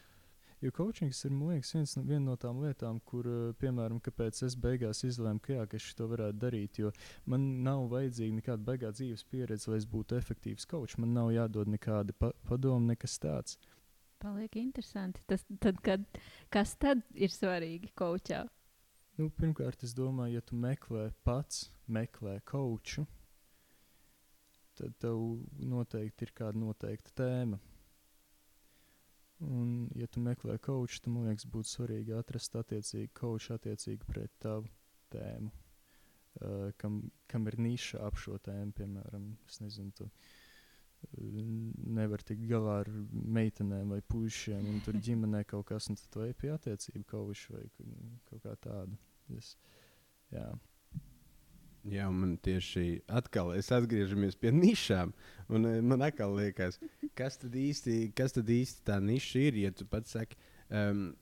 Jo 0.60 0.68
coachings 0.76 1.22
ir 1.24 1.32
liekas, 1.32 1.70
viens, 1.72 1.94
viena 2.04 2.20
no 2.26 2.34
tām 2.36 2.58
lietām, 2.60 2.98
kur, 3.08 3.24
eh, 3.24 3.52
piemēram, 3.62 3.96
kāpēc 4.04 4.42
es 4.44 4.56
beigās 4.60 5.00
izlēmu, 5.08 5.40
ka, 5.40 5.54
jā, 5.54 5.62
ka 5.66 5.78
es 5.78 5.94
to 5.96 6.08
varētu 6.10 6.36
darīt. 6.42 6.80
Jo 6.82 6.90
man 7.24 7.46
nav 7.64 7.86
vajadzīga 7.88 8.36
nekāda 8.36 8.66
beigā 8.66 8.90
dzīves 8.92 9.24
pieredze, 9.24 9.70
lai 9.70 9.78
es 9.80 9.86
būtu 9.88 10.18
efektīvs 10.18 10.68
coach. 10.68 10.98
Man 10.98 11.14
nav 11.16 11.30
jādod 11.32 11.70
nekāda 11.72 12.12
pa 12.12 12.32
padoma, 12.44 12.92
nekas 12.92 13.16
tāds. 13.18 13.56
Paliek 14.20 14.60
interesanti. 14.60 15.24
Tas, 15.26 15.46
tad, 15.64 15.80
kad, 15.80 16.04
kas 16.52 16.76
tad 16.76 17.00
ir 17.14 17.32
svarīgi 17.32 17.94
coachā? 17.96 18.44
Nu, 19.16 19.30
pirmkārt, 19.30 19.80
es 19.82 19.96
domāju, 19.96 20.36
ja 20.36 20.44
tu 20.44 20.60
meklē 20.60 21.08
pats, 21.24 21.70
meklē 21.88 22.36
coachu, 22.44 23.06
tad 24.76 24.92
tev 25.00 25.40
noteikti 25.56 26.28
ir 26.28 26.36
kāda 26.36 26.60
noteikta 26.60 27.16
tēma 27.16 27.60
Un, 29.46 29.88
ja 29.96 30.06
tu 30.06 30.20
meklē 30.20 30.58
koču, 30.60 31.00
tad 31.00 31.14
man 31.14 31.30
liekas, 31.30 31.46
būtu 31.48 31.70
svarīgi 31.70 32.12
atrast 32.18 32.58
attiecīgi 32.60 33.08
koču 33.16 33.54
attiecīgi 33.56 34.08
pret 34.08 34.32
tavu 34.42 34.68
tēmu. 35.14 35.50
Uh, 36.40 36.68
kam, 36.78 37.00
kam 37.26 37.48
ir 37.50 37.56
niša 37.58 38.04
ap 38.06 38.18
šo 38.20 38.36
tēmu, 38.38 38.74
piemēram, 38.76 39.24
es 39.48 39.58
nezinu, 39.64 39.90
tu 39.98 40.04
uh, 40.06 40.28
nevar 41.98 42.22
tikt 42.26 42.44
galā 42.50 42.80
ar 42.84 42.90
meitenēm 43.10 43.94
vai 43.94 44.00
puišiem, 44.12 44.66
un 44.72 44.80
tur 44.84 44.98
ģimenē 45.06 45.44
kaut 45.48 45.68
kas, 45.70 45.88
un 45.90 45.98
tad 46.00 46.20
ej 46.26 46.34
pie 46.40 46.52
attiecību 46.54 47.06
koču 47.08 47.56
vai 47.56 47.64
kaut 48.28 48.44
kā 48.44 48.56
tādu. 48.68 48.98
Es, 49.36 49.54
jā. 50.34 50.46
Jā, 51.88 52.10
man 52.12 52.34
tieši 52.44 53.00
atkal 53.08 53.54
es 53.56 53.70
atgriežamies 53.72 54.36
pie 54.36 54.52
nišām. 54.52 55.14
Un, 55.48 55.64
eh, 55.64 55.80
man 55.80 56.04
atkal 56.04 56.34
liekas, 56.36 56.76
kas 57.16 57.40
tad 57.40 57.56
īsti, 57.56 58.12
kas 58.14 58.36
tad 58.36 58.52
īsti 58.52 58.84
tā 58.84 58.98
niša 59.00 59.46
ir? 59.48 59.60
Ja 59.64 59.70
tu 59.72 59.86
pats 59.88 60.12
saki, 60.12 60.36
um, 60.68 61.14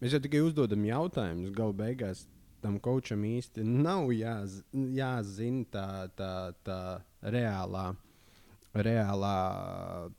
mēs 0.00 0.16
jau 0.16 0.22
tikai 0.24 0.40
uzdodam 0.40 0.88
jautājumus, 0.88 1.52
gala 1.52 1.76
beigās 1.76 2.24
tam 2.64 2.80
kočam 2.80 3.20
īsti 3.28 3.60
nav 3.68 4.08
jāz, 4.16 4.62
jāzina 4.72 5.68
tā, 5.68 5.86
tā, 6.16 6.32
tā 6.64 6.80
reālā. 7.20 7.92
Reālā 8.74 9.38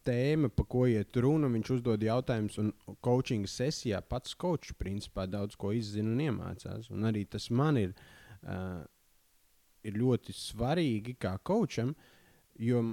tēma, 0.08 0.48
pa 0.48 0.64
ko 0.64 0.86
iet 0.88 1.18
runa, 1.20 1.50
viņš 1.52 1.72
uzdod 1.76 2.06
jautājumus, 2.06 2.60
un 2.62 2.70
coaching 3.04 3.50
sesijā 3.52 4.00
pats 4.00 4.38
kočs 4.40 4.72
principā 4.80 5.26
daudz 5.28 5.58
ko 5.60 5.74
izzina 5.76 6.14
un 6.14 6.22
iemācās. 6.24 6.88
Un 6.94 7.10
arī 7.10 7.26
tas 7.28 7.50
man 7.52 7.82
ir 7.82 7.92
uh, 7.92 8.86
ir 9.86 9.98
ļoti 10.00 10.36
svarīgi 10.36 11.16
kā 11.22 11.36
kočam, 11.46 11.94
jo 12.60 12.84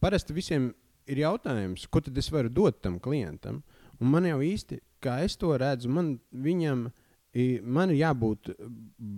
parasti 0.00 0.36
visiem 0.36 0.70
ir 1.06 1.22
jautājums, 1.22 1.86
ko 1.90 2.02
tad 2.04 2.18
es 2.18 2.30
varu 2.32 2.50
dot 2.52 2.82
tam 2.84 2.98
klientam. 3.02 3.62
Un 4.00 4.10
man 4.12 4.26
jau 4.28 4.40
īsti, 4.44 4.80
kā 5.02 5.20
es 5.24 5.38
to 5.40 5.54
redzu, 5.56 5.88
man, 5.92 6.16
viņam, 6.30 6.88
man 7.62 7.94
ir 7.94 8.02
jābūt 8.02 8.52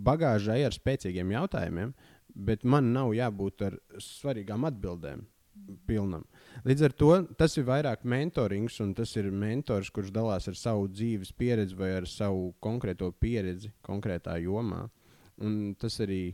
bagāžai 0.06 0.61
ar 0.66 0.76
spēcīgiem 0.76 1.34
jautājumiem, 1.34 1.94
bet 2.28 2.64
man 2.64 2.92
nav 2.94 3.14
jābūt 3.16 3.66
ar 3.66 3.80
svarīgām 4.02 4.68
atbildēm. 4.68 5.26
pilnam. 5.87 6.24
Līdz 6.66 6.84
ar 6.87 6.92
to 6.94 7.11
tas 7.38 7.56
ir 7.58 7.66
vairāk 7.66 8.04
mentorings, 8.08 8.78
un 8.84 8.94
tas 8.94 9.14
ir 9.18 9.30
mentors, 9.34 9.90
kurš 9.90 10.12
dalās 10.14 10.48
ar 10.50 10.56
savu 10.58 10.88
dzīves 10.88 11.32
pieredzi 11.34 11.76
vai 11.78 11.90
ar 11.96 12.06
savu 12.06 12.52
konkrēto 12.62 13.11
pieredzi 13.12 13.72
konkrētā 13.82 14.38
jomā. 14.42 14.87
Un 15.44 15.74
tas 15.79 16.01
arī 16.03 16.33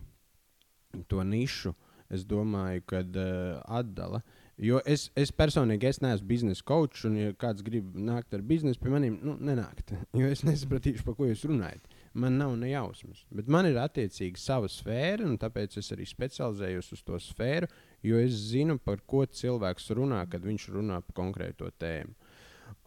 to 1.10 1.24
nišu, 1.26 1.74
es 2.12 2.24
domāju, 2.28 2.84
kad 2.88 3.16
uh, 3.18 3.60
atdala. 3.64 4.22
Jo 4.60 4.78
es, 4.86 5.08
es 5.18 5.32
personīgi 5.34 5.88
es 5.88 5.98
neesmu 5.98 6.28
biznesa 6.30 6.62
coach, 6.68 7.00
un, 7.08 7.16
ja 7.18 7.32
kāds 7.34 7.64
grib 7.66 7.88
nākt 7.98 8.36
ar 8.36 8.44
biznesu 8.46 8.78
pie 8.78 8.92
maniem, 8.92 9.16
nu, 9.26 9.34
nenākt. 9.42 9.90
Jo 10.20 10.30
es 10.30 10.44
nesapratīšu, 10.46 11.02
par 11.06 11.16
ko 11.18 11.26
jūs 11.26 11.42
runājat. 11.50 11.90
Man 12.14 12.38
nav 12.38 12.54
ne 12.60 12.70
jausmas. 12.70 13.24
Bet 13.34 13.50
man 13.50 13.66
ir 13.66 13.80
attiecīgi 13.82 14.38
sava 14.38 14.70
sfēra, 14.70 15.26
un 15.26 15.34
tāpēc 15.42 15.74
es 15.82 15.90
arī 15.96 16.06
specializējos 16.06 16.92
uz 16.94 17.02
to 17.02 17.18
sfēru, 17.18 17.66
jo 18.06 18.22
es 18.22 18.38
zinu, 18.52 18.78
par 18.78 19.02
ko 19.10 19.24
cilvēks 19.26 19.90
runā, 19.98 20.22
kad 20.30 20.46
viņš 20.46 20.70
runā 20.76 21.00
par 21.02 21.18
konkrēto 21.18 21.72
tēmu. 21.82 22.14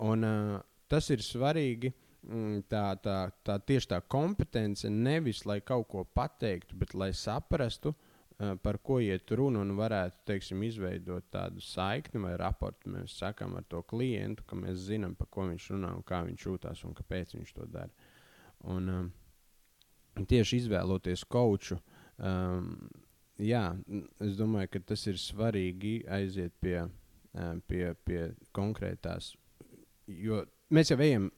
Un, 0.08 0.24
uh, 0.24 0.62
tas 0.88 1.12
ir 1.12 1.26
svarīgi. 1.26 1.92
mm, 1.92 2.07
Tā, 2.68 2.84
tā, 3.00 3.18
tā 3.48 3.56
tieši 3.64 3.88
tā 3.94 4.02
kompetence 4.12 4.90
nevis 4.92 5.46
lai 5.48 5.62
kaut 5.64 5.88
ko 5.88 6.02
pateiktu, 6.04 6.76
bet 6.76 6.92
lai 6.98 7.14
saprastu, 7.16 7.94
uh, 7.94 8.56
par 8.60 8.82
ko 8.84 8.98
iet 9.00 9.32
runa 9.32 9.62
un 9.64 9.72
varētu 9.78 10.26
teiksim, 10.28 10.66
izveidot 10.68 11.30
tādu 11.32 11.64
saikni 11.64 12.20
vai 12.26 12.34
raportu. 12.40 12.92
Mēs 12.92 13.16
sakām 13.22 13.56
ar 13.56 13.64
to 13.72 13.80
klientu, 13.88 14.44
ka 14.44 14.60
mēs 14.60 14.90
zinām, 14.90 15.16
par 15.16 15.30
ko 15.32 15.46
viņš 15.48 15.70
runā 15.72 15.94
un 15.96 16.04
kā 16.04 16.20
viņš 16.28 16.46
jūtas 16.50 16.84
un 16.84 16.98
kāpēc 16.98 17.38
viņš 17.38 17.56
to 17.56 17.70
dara. 17.78 18.12
Un, 18.68 18.92
um, 18.92 19.08
tieši 20.28 20.60
izvēloties 20.66 21.24
koču, 21.32 21.80
um, 22.20 22.74
jā, 23.40 23.64
n- 23.88 24.04
es 24.20 24.36
domāju, 24.36 24.74
ka 24.76 24.84
tas 24.92 25.08
ir 25.08 25.22
svarīgi 25.22 26.02
aiziet 26.12 26.60
pie, 26.60 26.82
uh, 26.84 27.56
pie, 27.72 27.94
pie 28.04 28.22
konkrētās. 28.52 29.32
Jo 30.12 30.44
mēs 30.74 30.92
jau 30.92 31.00
ejam, 31.00 31.32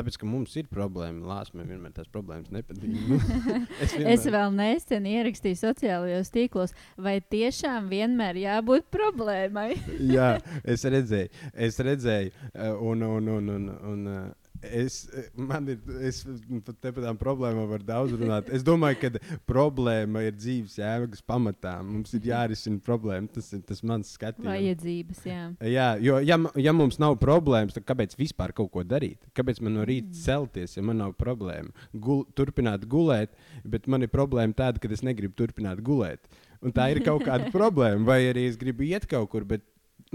tāpēc, 0.00 0.18
ka 0.20 0.28
mums 0.28 0.56
ir 0.56 0.68
problēma, 0.72 1.22
lāsmē 1.28 1.66
vienmēr 1.68 1.94
tās 1.96 2.08
problēmas 2.12 2.50
nepatīk. 2.54 2.96
Es 3.84 3.94
Es 4.00 4.26
vēl 4.32 4.52
nesen 4.56 5.06
ierakstīju 5.08 5.60
sociālajos 5.60 6.32
tīklos, 6.34 6.74
vai 7.00 7.18
tiešām 7.20 7.88
vienmēr 7.92 8.40
jābūt 8.40 8.88
problēmai. 8.92 9.70
Jā, 10.16 10.32
es 10.64 10.84
redzēju, 10.84 11.30
es 11.68 11.80
redzēju, 11.80 12.32
uh, 12.52 12.74
un, 12.90 13.06
un, 13.06 13.32
un, 13.36 13.50
un, 13.56 13.72
un 13.92 14.06
uh, 14.10 14.22
es, 14.62 15.08
uh, 15.14 15.26
man 15.40 15.68
ir, 15.72 15.78
es 16.06 16.22
par 16.66 16.76
tām 16.82 17.18
problēmām 17.20 17.68
varu 17.70 17.86
daudz 17.86 18.14
runāt. 18.18 18.50
Es 18.54 18.64
domāju, 18.66 18.98
ka 19.02 19.38
problēma 19.48 20.22
ir 20.26 20.36
dzīves 20.36 20.76
jēgas 20.80 21.24
pamatā. 21.26 21.76
Mums 21.86 22.14
ir 22.18 22.28
jārisina 22.30 22.80
problēma. 22.84 23.30
Tas 23.34 23.50
ir 23.56 23.62
tas 23.66 23.82
mans 23.86 24.12
skatījums. 24.16 24.50
Vajadzības, 24.50 25.22
jā. 25.28 25.40
Jā, 25.70 25.88
jo, 26.02 26.18
ja, 26.24 26.38
ja 26.60 26.74
mums 26.76 27.00
nav 27.02 27.16
problēmas, 27.22 27.76
tad 27.78 27.86
kāpēc 27.88 28.16
vispār 28.20 28.54
kaut 28.56 28.70
ko 28.74 28.84
darīt? 28.86 29.24
Kāpēc 29.36 29.62
man 29.64 29.78
no 29.78 29.86
rīta 29.88 30.10
Mm. 30.10 30.16
celties, 30.24 30.76
ja 30.76 30.82
man 30.82 30.98
nav 30.98 31.12
problēma? 31.20 31.70
Gul, 31.92 32.24
turpināt 32.34 32.86
gulēt, 32.90 33.34
bet 33.64 33.86
man 33.86 34.02
ir 34.02 34.08
problēma 34.10 34.56
tāda, 34.56 34.80
ka 34.80 34.88
es 34.90 35.04
negribu 35.06 35.36
turpināt 35.38 35.82
gulēt. 35.86 36.26
Un 36.60 36.72
tā 36.76 36.90
ir 36.92 37.00
kaut 37.04 37.22
kāda 37.24 37.50
problēma. 37.56 38.04
Vai 38.04 38.22
arī 38.32 38.48
es 38.48 38.56
gribu 38.60 38.84
iet 38.88 39.06
kaut 39.08 39.30
kur, 39.32 39.44
bet 39.44 39.62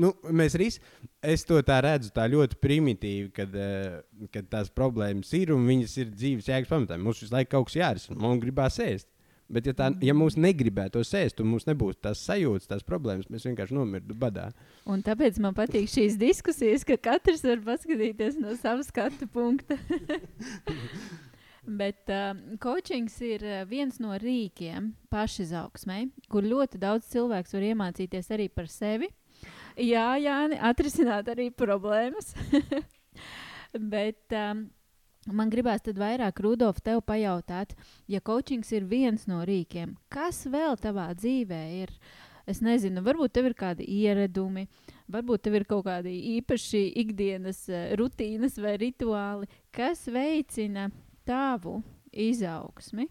nu, 0.02 0.12
mēs 0.36 0.58
ris, 0.60 0.80
es 1.24 1.46
to 1.48 1.60
tā 1.66 1.80
redzu 1.86 2.12
tā 2.16 2.28
ļoti 2.32 2.60
primitīvi, 2.62 3.32
kad, 3.36 3.56
uh, 3.56 4.28
kad 4.34 4.48
tās 4.52 4.72
problēmas 4.74 5.34
ir 5.38 5.54
un 5.56 5.68
viņas 5.70 5.98
ir 6.04 6.14
dzīves 6.14 6.50
jēgas 6.52 6.72
pamatā. 6.72 7.00
Mums 7.02 7.24
visu 7.24 7.36
laiku 7.36 7.56
kaut 7.56 7.70
kas 7.70 7.80
jārisina, 7.82 8.20
man 8.22 8.42
gribās 8.44 8.80
ēst. 8.84 9.10
Bet, 9.46 9.68
ja, 9.70 9.76
tā, 9.78 9.92
ja 10.02 10.14
mums 10.18 10.40
negribētu 10.42 11.04
sēst, 11.06 11.38
un 11.42 11.52
mums 11.52 11.68
nebūtu 11.68 12.00
tās 12.08 12.24
sajūtas, 12.26 12.66
tās 12.72 12.86
problēmas, 12.86 13.28
mēs 13.30 13.46
vienkārši 13.46 13.76
nomirtu 13.78 14.16
badā. 14.18 14.48
Un 14.90 15.04
tāpēc 15.06 15.38
man 15.44 15.54
patīk 15.58 15.86
šīs 15.92 16.18
diskusijas, 16.18 16.86
ka 16.88 16.98
katrs 17.12 17.46
var 17.46 17.62
paskatīties 17.68 18.40
no 18.42 18.56
savas 18.58 18.90
skatu 18.90 19.30
punkta. 19.30 19.78
Bet 21.82 22.10
uh, 22.14 22.34
coachings 22.62 23.20
ir 23.26 23.46
uh, 23.46 23.62
viens 23.70 24.02
no 24.02 24.18
rīkiem 24.22 24.92
pašizaugsmai, 25.14 26.08
kur 26.30 26.46
ļoti 26.46 26.82
daudz 26.82 27.10
cilvēks 27.14 27.54
var 27.54 27.70
iemācīties 27.70 28.34
arī 28.34 28.50
par 28.50 28.70
sevi. 28.70 29.12
Jā, 29.76 30.14
Jāni, 30.22 30.56
atrisināt 30.62 31.28
arī 31.32 31.50
problēmas. 31.52 32.32
Bet 33.94 34.32
um, 34.32 34.68
man 35.36 35.52
gribās 35.52 35.84
tad 35.84 36.00
vairāk, 36.00 36.40
Rudolf, 36.44 36.80
tev 36.86 37.02
pajautāt, 37.08 37.74
ja 38.08 38.22
coachings 38.24 38.72
ir 38.72 38.86
viens 38.88 39.26
no 39.28 39.42
rīkiem, 39.48 39.98
kas 40.08 40.46
vēl 40.48 40.80
tavā 40.80 41.10
dzīvē 41.18 41.62
ir? 41.82 41.92
Es 42.46 42.62
nezinu, 42.62 43.02
varbūt 43.02 43.34
tev 43.34 43.50
ir 43.50 43.56
kādi 43.58 43.88
ieradumi, 43.90 44.68
varbūt 45.12 45.48
tev 45.48 45.58
ir 45.58 45.66
kaut 45.66 45.88
kādi 45.88 46.14
īpaši 46.38 46.84
ikdienas 47.02 47.64
eh, 47.74 47.90
rutīnas 47.98 48.60
vai 48.62 48.76
rituāli, 48.78 49.50
kas 49.74 50.06
veicina 50.14 50.92
tavu 51.26 51.80
izaugsmi. 52.14 53.10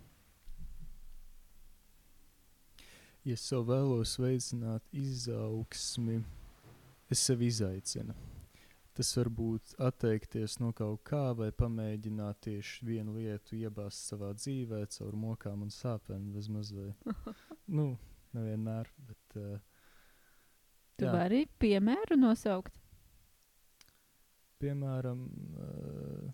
Es 3.24 3.42
sev 3.48 3.66
vēlos 3.66 4.14
veicināt 4.20 4.85
izaugsmi, 4.94 6.20
es 7.11 7.25
sev 7.25 7.43
izaicinu. 7.43 8.14
Tas 8.95 9.11
var 9.19 9.29
būt 9.35 9.75
atteikties 9.83 10.61
no 10.62 10.71
kaut 10.73 11.03
kā, 11.09 11.33
vai 11.35 11.51
pamēģināt 11.51 12.45
tieši 12.47 12.87
vienu 12.87 13.17
lietu 13.19 13.59
iebāzt 13.59 14.07
savā 14.12 14.31
dzīvē, 14.38 14.85
caur 14.95 15.17
mokām 15.19 15.64
un 15.67 15.73
sāpēm. 15.75 16.29
Vismaz, 16.37 16.71
nu, 17.79 17.88
nevienmēr, 18.37 18.93
bet 19.09 19.40
uh, 19.40 19.57
Tu 20.95 21.09
Jā. 21.09 21.12
vari 21.14 21.43
piemēru 21.59 22.17
nosaukt. 22.21 22.77
piemēram, 24.62 25.25
uh, 25.61 26.29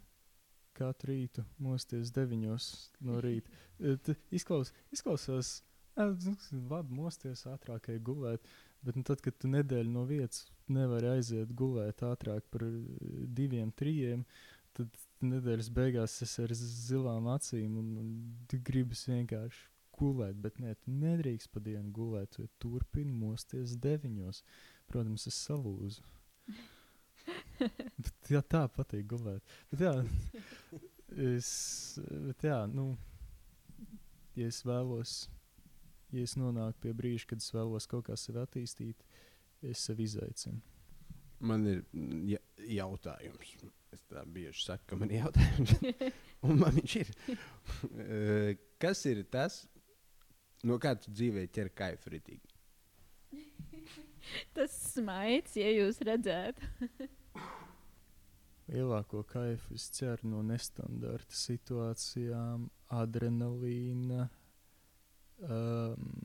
katru 0.77 1.11
rītu 1.11 1.43
mosties 1.59 2.13
deviņos 2.15 2.67
no 3.09 3.21
rīta. 3.25 3.51
Eh, 3.81 3.97
Izklaus, 4.37 4.75
izklausās, 4.93 5.63
nu, 5.97 6.35
labi, 6.69 6.93
mosties 6.93 7.47
ātrāk, 7.49 7.87
gulēt. 8.05 8.45
Bet 8.87 8.97
nu, 8.97 9.05
tad, 9.05 9.21
kad 9.25 9.37
tu 9.37 9.51
nedēļu 9.53 9.93
no 9.93 10.07
vietas 10.09 10.47
nevari 10.73 11.11
aiziet 11.17 11.53
gulēt 11.57 12.05
ātrāk 12.07 12.47
par 12.53 12.65
eh, 12.65 12.79
diviem, 13.41 13.73
trim, 13.77 14.25
tad 14.77 14.95
nedēļas 15.25 15.69
beigās 15.77 16.21
es 16.25 16.39
ar 16.41 16.55
zilām 16.57 17.29
acīm 17.35 17.77
un, 17.81 17.91
un 18.01 18.63
gribas 18.65 19.05
vienkārši 19.11 19.67
gulēt. 20.01 20.39
Bet 20.41 20.61
nē, 20.63 20.75
tu 20.81 20.95
nedrīkst 20.95 21.53
pa 21.53 21.63
dienu 21.65 21.93
gulēt, 21.95 22.37
tu 22.37 22.49
turpini 22.63 23.13
mosties 23.13 23.77
deviņos. 23.85 24.43
Protams, 24.91 25.27
es 25.31 25.39
salūzu. 25.47 26.07
Bet, 27.61 28.31
jā, 28.33 28.41
tā 28.41 28.65
patīk 28.73 29.05
gulēt. 29.11 29.45
Bet, 29.71 29.85
jā, 29.85 29.93
es, 31.35 31.51
bet, 32.09 32.47
jā, 32.49 32.63
nu, 32.73 32.95
ja 34.39 34.49
es 34.49 34.63
vēlos, 34.67 35.19
ja 36.13 36.25
es 36.27 36.37
nonāku 36.39 36.87
pie 36.87 36.95
brīža, 36.97 37.29
kad 37.33 37.43
es 37.43 37.53
vēlos 37.55 37.89
kaut 37.91 38.09
kā 38.09 38.17
sevi 38.19 38.43
attīstīt, 38.43 39.05
es 39.63 39.85
sevi 39.87 40.09
izaicinu. 40.09 40.61
Man 41.41 41.67
ir 41.69 41.85
mm, 41.93 42.25
ja, 42.35 42.41
jautājums. 42.81 43.55
Es 43.91 44.03
tā 44.07 44.23
bieži 44.29 44.63
saku, 44.63 44.85
ka 44.93 44.99
man 45.01 45.11
ir 45.11 45.25
jautājums. 45.25 45.73
Un 46.47 46.61
man 46.61 46.77
viņš 46.77 46.97
ir. 47.01 47.15
Eh, 48.05 48.59
Kas 48.81 49.03
ir 49.05 49.27
tas, 49.29 49.67
no 50.65 50.79
kā 50.81 50.95
tu 50.97 51.13
dzīvē 51.13 51.43
ķer 51.53 51.69
kaifu 51.77 52.15
ritīgi? 52.15 52.55
Tas 54.57 54.73
smaids, 54.95 55.57
ja 55.61 55.69
jūs 55.69 56.01
redzētu. 56.07 56.69
Lielāko 58.71 59.21
kaifu 59.29 59.75
es 59.77 59.89
ceru 59.93 60.31
no 60.31 60.41
nestandarta 60.47 61.37
situācijām, 61.37 62.69
adrenalīna. 62.95 64.31
Um, 65.41 66.23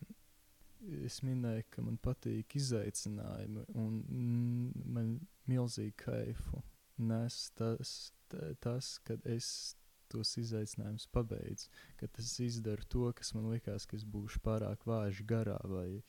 es 1.06 1.22
minēju, 1.26 1.66
ka 1.72 1.82
man 1.86 1.98
patīk 2.04 2.58
izaicinājumi, 2.60 3.66
un 3.80 4.00
mm, 4.04 4.88
man 4.96 5.12
milzīgi 5.50 5.96
kaifu 6.04 6.62
nes 6.98 7.50
tas, 7.56 8.12
ta- 8.28 8.54
tas 8.60 8.98
kad 9.04 9.26
es 9.28 9.76
tos 10.08 10.36
izaicinājumus 10.38 11.08
pabeidzu. 11.12 11.70
Kad 12.00 12.20
es 12.20 12.40
izdaru 12.40 12.86
to, 12.88 13.12
kas 13.18 13.34
man 13.34 13.50
likās, 13.52 13.88
ka 13.90 13.98
es 13.98 14.06
būšu 14.06 14.40
pārāk 14.46 14.86
vājš 14.88 15.24
garā 15.28 15.58
vai 15.68 16.04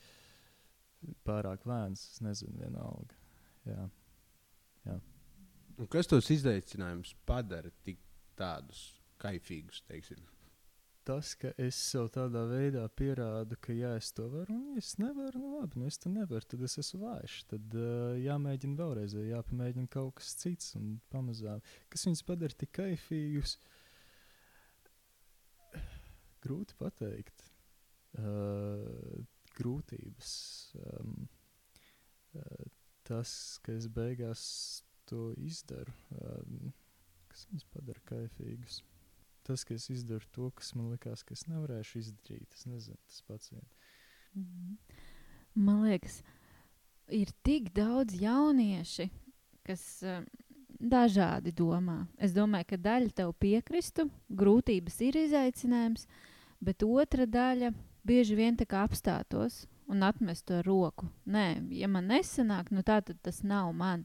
pārāk 1.26 1.66
lēns. 1.66 2.04
Es 2.12 2.20
nezinu, 2.20 2.58
vienalga. 2.60 3.16
Jā. 3.66 3.88
Un 5.76 5.88
kas 5.90 6.06
tos 6.08 6.30
izaicinājumus 6.30 7.16
padara 7.26 7.72
tik 7.84 7.98
tādus 8.38 9.00
kaifīgus? 9.20 9.82
Teiksim? 9.88 10.22
Tas, 11.06 11.34
ka 11.38 11.52
es 11.62 11.76
sev 11.78 12.08
tādā 12.14 12.42
veidā 12.50 12.82
pierādu, 12.98 13.58
ka 13.62 13.74
jā, 13.76 13.92
es 14.00 14.10
to 14.16 14.26
varu, 14.32 14.56
un 14.56 14.74
ja 14.74 14.82
es 14.82 14.96
nevaru, 14.98 15.40
nu 15.42 15.60
labi, 15.60 15.80
nu 15.80 15.90
es 15.90 15.98
to 16.02 16.10
nevaru, 16.10 16.46
tad 16.50 16.64
es 16.66 16.76
esmu 16.82 17.02
vājš. 17.04 17.36
Tad 17.52 17.76
uh, 17.78 18.16
jāmēģina 18.22 18.78
vēlreiz, 18.80 19.14
vai 19.18 19.28
jāpamēģina 19.28 19.92
kaut 19.92 20.16
kas 20.20 20.34
cits, 20.40 20.72
un 20.78 20.96
pamazām, 21.14 21.62
kas 21.92 22.06
viņus 22.08 22.24
padara 22.26 22.58
tik 22.62 22.72
kaifīgus. 22.80 23.56
Grūti 26.46 26.78
pateikt. 26.78 27.46
Uh, 28.16 29.22
grūtības. 29.56 30.32
Um, 30.80 31.28
uh, 32.34 32.66
tas, 33.06 33.30
ka 33.62 33.76
es 33.76 33.86
beigās 33.92 34.42
to 35.06 35.30
izdaru, 35.38 35.94
uh, 36.18 36.42
kas 37.30 37.46
viņus 37.52 37.70
padara 37.72 38.06
kaifīgus. 38.10 38.82
Tas, 39.46 39.62
ka 39.62 39.76
es 39.76 39.86
izdaru 39.92 40.26
to, 40.34 40.48
kas 40.58 40.72
man 40.74 40.90
likās, 40.90 41.22
ka 41.22 41.36
es 41.36 41.44
nevarēšu 41.46 42.00
izdarīt, 42.00 42.56
es 42.56 42.66
nezinu, 42.66 42.98
tas 43.06 43.22
pats 43.28 43.52
vien. 43.52 43.68
Mhm. 44.34 44.72
Man 45.56 45.84
liekas, 45.86 46.18
ir 47.08 47.30
tik 47.46 47.70
daudz 47.76 48.18
jaunieši, 48.20 49.06
kas 49.64 49.84
uh, 50.04 50.24
dažādi 50.80 51.52
domā. 51.56 52.04
Es 52.18 52.34
domāju, 52.36 52.72
ka 52.72 52.80
daļa 52.80 53.14
tev 53.16 53.32
piekristu, 53.40 54.08
grūtības 54.28 55.00
ir 55.06 55.20
izaicinājums, 55.22 56.06
bet 56.60 56.84
otra 56.84 57.26
daļa 57.26 57.72
bieži 58.06 58.36
vien 58.38 58.56
tā 58.56 58.66
kā 58.68 58.84
apstātos 58.86 59.64
un 59.90 60.02
atmestu 60.06 60.58
ar 60.58 60.66
roku. 60.66 61.08
Nē, 61.24 61.46
ja 61.74 61.88
man 61.88 62.10
nesanāk, 62.10 62.70
nu 62.74 62.84
tā 62.86 63.00
tad 63.06 63.20
tas 63.22 63.42
nav 63.46 63.72
man. 63.74 64.04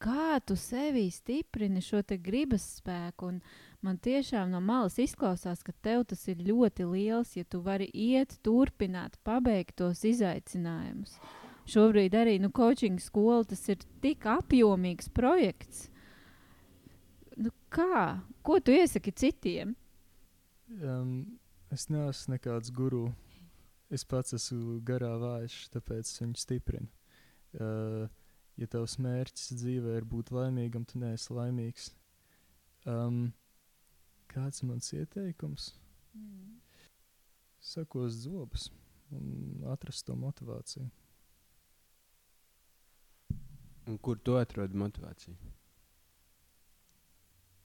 Kā 0.00 0.38
tu 0.40 0.56
sevī 0.56 1.10
stiprini 1.12 1.82
šo 1.84 2.00
gribas 2.16 2.64
spēku? 2.78 3.34
Un 3.34 3.40
man 3.84 3.98
tiešām 3.98 4.50
no 4.52 4.60
malas 4.64 4.98
izklausās, 5.00 5.62
ka 5.64 5.72
tev 5.84 6.04
tas 6.10 6.26
ir 6.28 6.42
ļoti 6.44 6.86
liels, 6.88 7.34
ja 7.36 7.44
tu 7.44 7.62
vari 7.64 7.88
iet, 7.94 8.36
turpināt, 8.44 9.18
pabeigt 9.26 9.76
tos 9.80 10.04
izaicinājumus. 10.08 11.16
Šobrīd 11.70 12.16
arī 12.18 12.38
nu, 12.42 12.50
coaching 12.50 13.00
skola 13.02 13.44
tas 13.46 13.62
ir 13.70 13.82
tik 14.02 14.26
apjomīgs 14.26 15.10
projekts. 15.14 15.88
Nu, 17.38 17.52
kā? 17.72 18.20
Ko 18.42 18.58
tu 18.60 18.74
iesaki 18.74 19.12
citiem? 19.16 19.76
Um, 20.80 21.38
es 21.72 21.88
neesmu 21.92 22.34
nekāds 22.34 22.72
guru. 22.74 23.10
Es 23.90 24.04
pats 24.06 24.34
esmu 24.36 24.78
garā 24.86 25.12
vājš, 25.18 25.64
tāpēc 25.74 26.10
viņu 26.20 26.38
stiprinu. 26.38 26.90
Uh, 27.58 28.06
ja 28.60 28.68
tavs 28.70 28.98
mērķis 29.02 29.54
dzīvē 29.58 29.96
ir 29.98 30.06
būt 30.06 30.30
laimīgam, 30.34 30.84
tu 30.86 31.00
neesi 31.02 31.34
laimīgs. 31.34 31.90
Um, 32.86 33.32
kāds 34.30 34.62
ir 34.62 34.70
mans 34.70 34.92
ieteikums? 34.96 35.72
Mm. 36.14 36.58
Sakos 37.60 38.22
zobus 38.24 38.70
un 39.10 39.64
atrast 39.72 40.06
to 40.06 40.16
motivāciju. 40.16 40.88
Un 43.90 43.98
kur 43.98 44.20
tu 44.22 44.36
atrodi 44.38 44.78
motivāciju? 44.78 45.36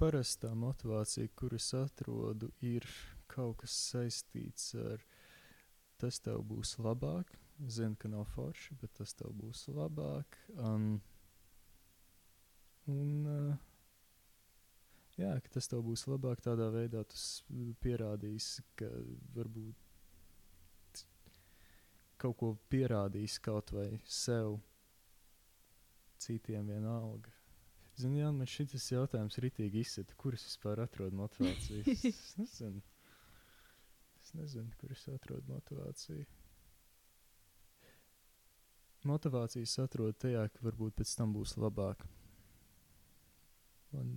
Parastā 0.01 0.51
motivācija, 0.57 1.29
kuras 1.39 1.69
atrodu, 1.77 2.49
ir 2.65 2.87
kaut 3.31 3.61
kas 3.61 3.75
saistīts 3.91 4.73
ar 4.79 5.03
tas 6.01 6.19
tev 6.19 6.43
būs 6.49 6.75
labāk. 6.83 7.37
Zinu, 7.71 7.95
ka 7.95 8.09
nav 8.11 8.25
forši, 8.33 8.75
bet 8.81 8.91
tas 8.97 9.13
tev 9.15 9.31
būs 9.37 9.67
labāk. 9.71 10.35
Um, 10.57 10.97
un, 12.91 13.11
uh, 13.31 13.64
jā, 15.21 15.31
ka 15.43 15.55
tas 15.57 15.69
tev 15.71 15.83
būs 15.87 16.05
labāk 16.09 16.43
tādā 16.45 16.69
veidā, 16.73 17.03
tas 17.07 17.43
pierādīs, 17.83 18.59
ka 18.79 18.89
varbūt 19.35 21.03
kaut 22.21 22.37
ko 22.39 22.51
pierādīs 22.71 23.39
kaut 23.43 23.73
vai 23.75 23.89
sev, 24.07 24.59
citiem 26.21 26.71
vienalga. 26.71 27.31
Zini, 27.95 28.19
jā, 28.19 28.31
man 28.35 28.49
šis 28.49 28.89
jautājums 28.91 29.37
ritīgi 29.39 29.85
izsita, 29.85 30.15
kur 30.19 30.35
es 30.35 30.43
vispār 30.43 30.81
atrodu 30.83 31.15
motivāciju. 31.15 31.83
Es, 31.93 32.33
nezinu. 32.39 32.81
Es 34.19 34.33
nezinu, 34.35 34.71
kur 34.81 34.91
es 34.91 35.05
atrodu 35.11 35.53
motivāciju. 35.53 36.25
Motivācijas 39.05 39.77
atrod 39.83 40.17
tajā, 40.17 40.47
ka 40.49 40.65
varbūt 40.65 40.97
pēc 40.97 41.11
tam 41.19 41.35
būs 41.35 41.55
labāk. 41.61 42.01
Un 43.95 44.15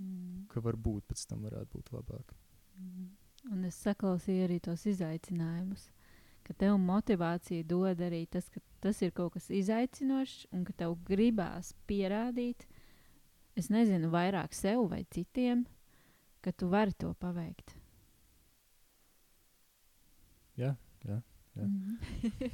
mm. 0.00 0.48
ka 0.52 0.64
varbūt 0.64 1.06
pēc 1.10 1.24
tam 1.30 1.46
varētu 1.48 1.76
būt 1.76 1.94
labāk. 1.94 2.34
Mm. 2.80 3.08
Un 3.52 3.64
es 3.64 3.78
saklausīju 3.84 4.48
arī 4.48 4.58
tos 4.64 4.84
izaicinājumus 4.90 5.88
ka 6.50 6.56
tev 6.64 6.78
motivācija 6.82 7.62
dod 7.62 8.00
arī 8.02 8.24
tas, 8.26 8.48
ka 8.50 8.58
tas 8.82 8.98
ir 9.06 9.12
kaut 9.14 9.36
kas 9.36 9.44
izaicinošs 9.54 10.48
un 10.50 10.64
ka 10.66 10.74
tev 10.82 10.96
gribās 11.06 11.68
pierādīt, 11.86 12.64
es 13.54 13.68
nezinu, 13.70 14.10
vairāk 14.10 14.56
sev 14.56 14.88
vai 14.90 15.04
citiem, 15.14 15.62
ka 16.42 16.50
tu 16.50 16.66
vari 16.72 16.96
to 16.98 17.12
paveikt. 17.22 17.76
Jā, 20.58 20.74
jā. 21.06 21.20
jā. 21.54 21.66
Mm 21.66 21.78
-hmm. 21.78 22.50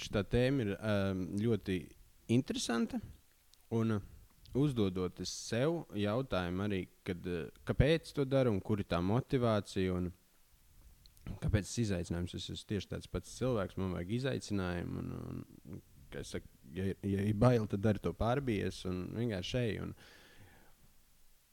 Šī 0.00 0.24
tēma 0.32 0.62
ir 0.62 0.70
um, 0.80 1.26
ļoti 1.36 1.76
interesanta. 2.28 3.00
Un, 3.70 3.90
uh, 3.90 4.02
uzdodot 4.56 5.20
sev 5.28 5.84
jautājumu 5.96 6.64
arī, 6.66 6.80
kad, 7.06 7.26
uh, 7.28 7.50
kāpēc 7.68 8.14
to 8.16 8.26
dara 8.28 8.50
un 8.50 8.60
kur 8.64 8.82
ir 8.82 8.88
tā 8.90 9.02
motivācija. 9.04 9.98
Un, 9.98 10.10
Kāpēc 11.38 11.68
tas 11.68 11.78
izaicinājums? 11.82 12.32
Es 12.34 12.48
esmu 12.50 12.68
tieši 12.72 12.88
tāds 12.90 13.10
pats 13.10 13.34
cilvēks, 13.36 13.76
man 13.78 13.92
vajag 13.94 14.14
izaicinājumu. 14.16 15.02
Un, 15.02 15.44
un, 15.70 15.82
saku, 16.26 16.48
ja, 16.74 16.88
ja 17.06 17.26
ir 17.28 17.36
bail, 17.38 17.68
tad 17.70 17.84
dari 17.84 18.02
to 18.02 18.10
pārbies 18.16 18.80
un 18.88 19.04
vienkārši 19.14 19.52
šeit. 19.52 19.82
Un, 19.84 19.92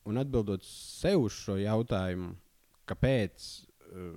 un 0.09 0.21
atbildot 0.23 0.65
sev 0.65 1.27
uz 1.27 1.35
šo 1.35 1.59
jautājumu, 1.61 2.31
kāpēc, 2.89 3.47
uh, 3.91 4.15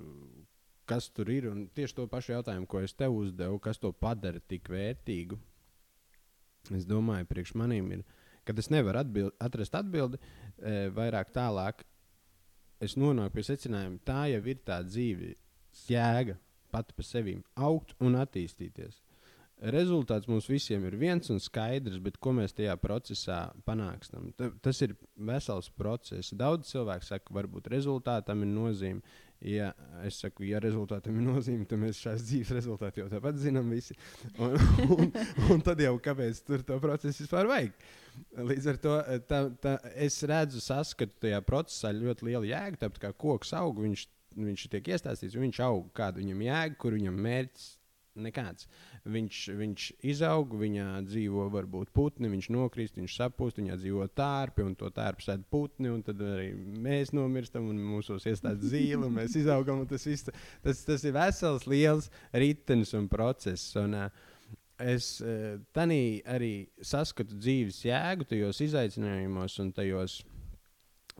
kas 0.89 1.11
tur 1.13 1.29
ir, 1.31 1.51
un 1.51 1.67
tieši 1.75 1.99
to 1.99 2.07
pašu 2.11 2.35
jautājumu, 2.35 2.67
ko 2.71 2.81
es 2.83 2.95
tev 2.97 3.15
uzdevu, 3.19 3.59
kas 3.63 3.79
to 3.79 3.93
padara 3.93 4.41
tik 4.41 4.71
vērtīgu, 4.71 5.37
es 6.77 6.87
domāju, 6.87 7.29
priekš 7.29 7.53
maniem 7.59 7.93
ir, 7.97 8.03
kad 8.47 8.59
es 8.59 8.69
nevaru 8.73 9.01
atbild, 9.01 9.35
atrast 9.41 9.75
atbildi 9.77 10.19
e, 10.19 10.89
vairāk 10.95 11.33
tālāk. 11.35 11.85
Es 12.81 12.97
nonāku 12.97 13.37
pie 13.37 13.45
secinājuma, 13.45 14.01
tā 14.05 14.25
jau 14.31 14.41
ir 14.49 14.61
tā 14.65 14.79
dzīve, 14.85 15.35
jēga 15.87 16.37
pati 16.71 16.95
par 16.97 17.05
sevi 17.05 17.37
augt 17.55 17.93
un 18.01 18.17
attīstīties. 18.17 19.01
Rezultāts 19.61 20.25
mums 20.25 20.47
visiem 20.49 20.81
ir 20.89 20.95
viens 20.97 21.27
un 21.29 21.37
skaidrs, 21.41 21.99
bet 22.01 22.15
ko 22.17 22.31
mēs 22.33 22.55
tajā 22.57 22.73
procesā 22.81 23.41
panāksim? 23.67 24.31
Tas 24.65 24.79
ir 24.81 24.95
vesels 25.29 25.67
process. 25.77 26.31
Daudz 26.33 26.71
cilvēku 26.71 27.05
saka, 27.05 27.27
ka 27.27 27.35
varbūt 27.37 27.69
rezultātam 27.69 28.41
ir 28.41 28.49
nozīme. 28.49 29.19
Ja 29.45 29.71
es 30.05 30.19
saku, 30.21 30.47
ja 30.49 30.59
rezultātam 30.61 31.15
ir 31.17 31.25
nozīme, 31.25 31.65
tad 31.69 31.81
mēs 31.81 32.01
šās 32.01 32.25
dzīves 32.25 32.53
rezultātu 32.57 33.01
jau 33.01 33.07
tāpat 33.09 33.37
zinām 33.41 33.69
visi. 33.73 33.97
Un, 34.37 34.57
un, 34.95 35.11
un 35.53 35.61
tad 35.65 35.81
jau 35.81 35.93
kāpēc 36.01 36.41
tur 36.45 36.65
to 36.65 36.77
procesu 36.81 37.25
vispār 37.25 37.49
vajag? 37.49 37.85
Līdz 38.51 38.69
ar 38.69 38.79
to 38.81 38.95
tā, 39.29 39.43
tā, 39.61 39.75
es 39.93 40.17
redzu, 40.29 40.61
saskatu 40.61 41.21
tajā 41.25 41.41
procesā 41.45 41.93
ļoti 41.97 42.31
lielu 42.31 42.49
jēgu. 42.49 42.81
Tāpat 42.81 43.05
kā 43.05 43.13
koks 43.25 43.53
aug, 43.57 43.81
viņš 43.85 44.07
viņš 44.37 44.65
tiek 44.71 44.89
iestāstīts, 44.93 45.35
viņš 45.35 45.61
aug, 45.65 45.87
kāda 45.97 46.21
viņam 46.21 46.43
jēga, 46.45 46.77
kur 46.79 46.95
viņam 46.95 47.17
mērķis. 47.25 47.69
Nekāds. 48.19 48.67
Viņš, 49.07 49.37
viņš 49.55 49.83
izaug, 50.11 50.55
viņā 50.59 50.87
dzīvo 51.05 51.45
varbūt 51.53 51.93
putni, 51.95 52.27
viņš 52.33 52.49
nokrist, 52.51 52.97
viņš 52.99 53.13
sapūst, 53.21 53.61
viņā 53.61 53.77
dzīvo 53.79 54.07
tārpi, 54.11 54.65
un 54.67 54.73
to 54.75 54.89
tārpu 54.91 55.23
sēž 55.23 55.45
putni, 55.53 55.87
un 55.93 56.01
tad 56.03 56.19
arī 56.25 56.49
mēs 56.51 57.13
nomirstam, 57.15 57.69
un 57.71 57.79
mūsos 57.79 58.27
iestājas 58.27 58.67
zīle, 58.73 59.05
un 59.07 59.15
mēs 59.21 59.37
izaugam. 59.39 59.85
Tas, 59.87 60.03
viss, 60.09 60.27
tas, 60.65 60.83
tas 60.87 61.07
ir 61.07 61.15
vesels, 61.15 61.69
liels 61.71 62.11
ritenis 62.35 62.91
un 62.99 63.07
process. 63.11 63.71
Un, 63.79 63.95
uh, 63.95 64.27
es 64.81 65.21
uh, 65.23 65.55
arī 66.35 66.53
saskatu 66.83 67.37
dzīves 67.37 67.83
jēgu 67.85 68.27
tajos 68.27 68.59
izaicinājumos 68.65 69.59
un 69.63 69.71
tajos 69.77 70.19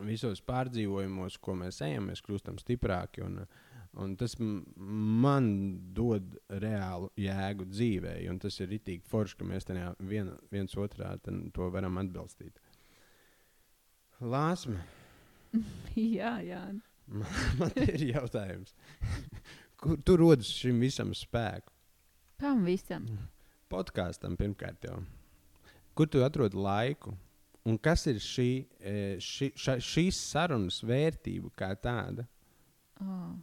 visos 0.01 0.41
pārdzīvojumos, 0.43 1.37
ko 1.39 1.55
mēs 1.55 1.81
ejam, 1.85 2.09
mēs 2.11 2.23
kļūstam 2.25 2.59
stiprāki. 2.59 3.23
Un, 3.25 3.45
un 3.99 4.13
tas 4.15 4.35
man 4.39 5.47
dod 5.95 6.35
reālu 6.63 7.09
jēgu 7.19 7.67
dzīvē, 7.71 8.15
un 8.31 8.39
tas 8.39 8.59
ir 8.63 8.77
itīgi 8.77 9.03
forši, 9.11 9.37
ka 9.39 9.47
mēs 9.47 9.67
vien, 9.99 10.31
viens 10.51 10.77
otrā 10.79 11.15
to 11.23 11.69
varam 11.73 11.99
atbalstīt. 12.01 12.59
Lāsma. 14.21 14.83
jā, 15.95 16.37
jā. 16.45 16.61
Man, 17.11 17.39
man 17.59 17.75
ir 17.83 18.05
jautājums. 18.13 18.75
Kur 19.81 19.97
tu 20.05 20.15
rodas 20.19 20.51
šim 20.53 20.79
visam 20.79 21.11
spēku? 21.17 21.73
Kam 22.41 22.63
visam? 22.65 23.07
Podkāstam 23.71 24.37
pirmkārt 24.37 24.85
jau. 24.85 25.01
Kur 25.97 26.07
tu 26.07 26.21
atrod 26.23 26.55
laiku? 26.55 27.15
Un 27.67 27.77
kas 27.77 28.07
ir 28.09 28.17
šī, 28.21 28.49
e, 28.79 28.93
šī, 29.21 29.51
ša, 29.57 29.75
šīs 29.85 30.17
sarunas 30.31 30.79
vērtība 30.85 31.51
kā 31.57 31.73
tāda? 31.77 32.25
Oh. 33.01 33.35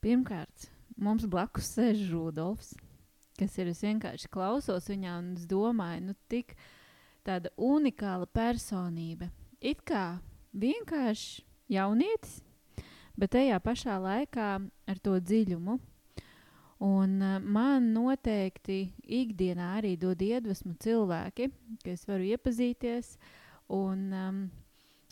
Pirmkārt, 0.00 0.70
mums 0.96 1.26
blakus 1.28 1.74
sēž 1.74 2.06
Rudolfs, 2.08 2.72
kas 3.36 3.56
ir 3.60 3.68
es 3.72 3.82
vienkārši 3.84 4.30
klausos 4.32 4.88
viņā 4.88 5.16
un 5.20 5.34
es 5.36 5.44
domāju, 5.48 6.06
nu, 6.08 6.14
tik 6.32 6.54
tāda 7.26 7.52
unikāla 7.60 8.28
personība. 8.32 9.28
It 9.60 9.82
kā 9.84 10.20
vienkārši 10.56 11.44
jaunietis, 11.68 12.40
bet 13.20 13.34
tajā 13.36 13.60
pašā 13.60 13.98
laikā 14.00 14.48
ar 14.88 15.02
to 15.04 15.18
dziļumu. 15.20 15.76
Un 16.80 17.18
uh, 17.20 17.36
man 17.44 17.90
noteikti 17.92 18.86
ikdienā 19.04 19.74
arī 19.82 19.98
dod 20.00 20.22
iedvesmu 20.24 20.78
cilvēki, 20.80 21.50
ka 21.84 21.92
es 21.92 22.06
varu 22.08 22.24
iepazīties. 22.32 23.18
Un, 23.76 24.06
um, 24.16 24.38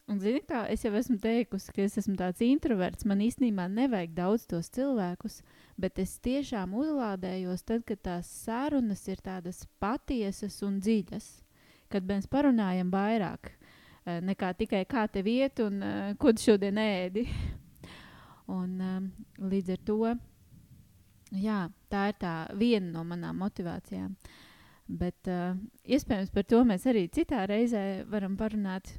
Un, 0.09 0.16
zini, 0.22 0.40
kā 0.40 0.62
es 0.72 0.86
jau 0.86 0.94
esmu 0.96 1.18
teikusi, 1.20 1.72
ka 1.76 1.82
es 1.84 1.98
esmu 2.00 2.14
tāds 2.16 2.40
introverts. 2.44 3.04
Man 3.04 3.20
īstenībā 3.20 3.66
nevajag 3.68 4.14
daudz 4.16 4.46
tos 4.48 4.70
cilvēkus, 4.72 5.42
bet 5.76 6.00
es 6.00 6.14
tiešām 6.24 6.72
uzlādējos 6.80 7.66
tad, 7.68 7.84
kad 7.88 8.00
tās 8.06 8.30
sarunas 8.46 9.04
ir 9.12 9.20
tādas 9.20 9.66
patiesas 9.82 10.56
un 10.64 10.78
dziļas. 10.80 11.28
Kad 11.92 12.09
mēs 12.09 12.24
parunājam 12.32 12.88
vairāk 12.92 13.52
eh, 13.52 14.22
nekā 14.24 14.54
tikai 14.56 14.86
kā 14.88 15.04
tev 15.12 15.28
iet 15.28 15.61
un 15.61 15.78
uh, 15.84 16.00
ko 16.16 16.32
tu 16.32 16.46
šodien 16.46 16.80
ēdi. 16.80 17.26
un, 18.59 18.74
um, 18.80 19.12
līdz 19.44 19.76
ar 19.76 19.86
to 19.92 20.00
jā, 21.36 21.61
tā 21.92 22.09
ir 22.14 22.20
tā 22.24 22.34
viena 22.56 22.94
no 22.96 23.04
manām 23.04 23.44
motivācijām. 23.44 24.16
Bet, 24.88 25.28
uh, 25.28 25.52
iespējams, 25.84 26.32
par 26.32 26.48
to 26.48 26.64
mēs 26.64 26.88
arī 26.88 27.11
citā 27.12 27.44
reizē 27.48 28.06
varam 28.09 28.40
parunāt 28.40 28.94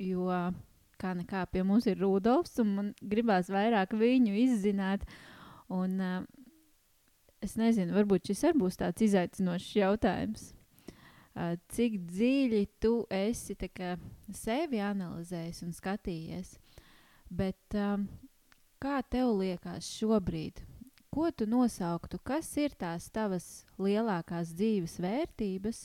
jo 0.00 0.28
kā 1.00 1.14
nekā 1.16 1.46
pie 1.52 1.64
mums 1.66 1.88
ir 1.88 2.00
Rudolfs, 2.00 2.58
un 2.62 2.72
man 2.76 2.92
gribās 3.00 3.50
vairāk 3.52 3.94
viņu 3.96 4.36
izzināt. 4.42 5.04
Un, 5.72 5.96
uh, 6.02 6.22
es 7.44 7.56
nezinu, 7.60 7.94
varbūt 7.96 8.30
šis 8.30 8.48
arī 8.48 8.62
būs 8.64 8.80
tāds 8.80 9.06
izaicinošs 9.06 9.76
jautājums. 9.78 10.48
Uh, 11.30 11.54
cik 11.72 12.00
dziļi 12.10 12.64
tu 12.82 13.04
esi 13.14 13.54
kā, 13.54 13.94
sevi 14.34 14.80
analizējis 14.82 15.62
un 15.64 15.76
skatījies, 15.76 16.56
bet 17.30 17.78
um, 17.78 18.08
kā 18.82 18.98
tev 19.06 19.36
liekas 19.38 19.86
šobrīd, 19.94 20.58
ko 21.14 21.30
tu 21.30 21.46
nosauktu, 21.46 22.18
kas 22.22 22.50
ir 22.58 22.74
tās 22.78 23.08
tavas 23.14 23.46
lielākās 23.78 24.50
dzīves 24.58 24.98
vērtības, 25.02 25.84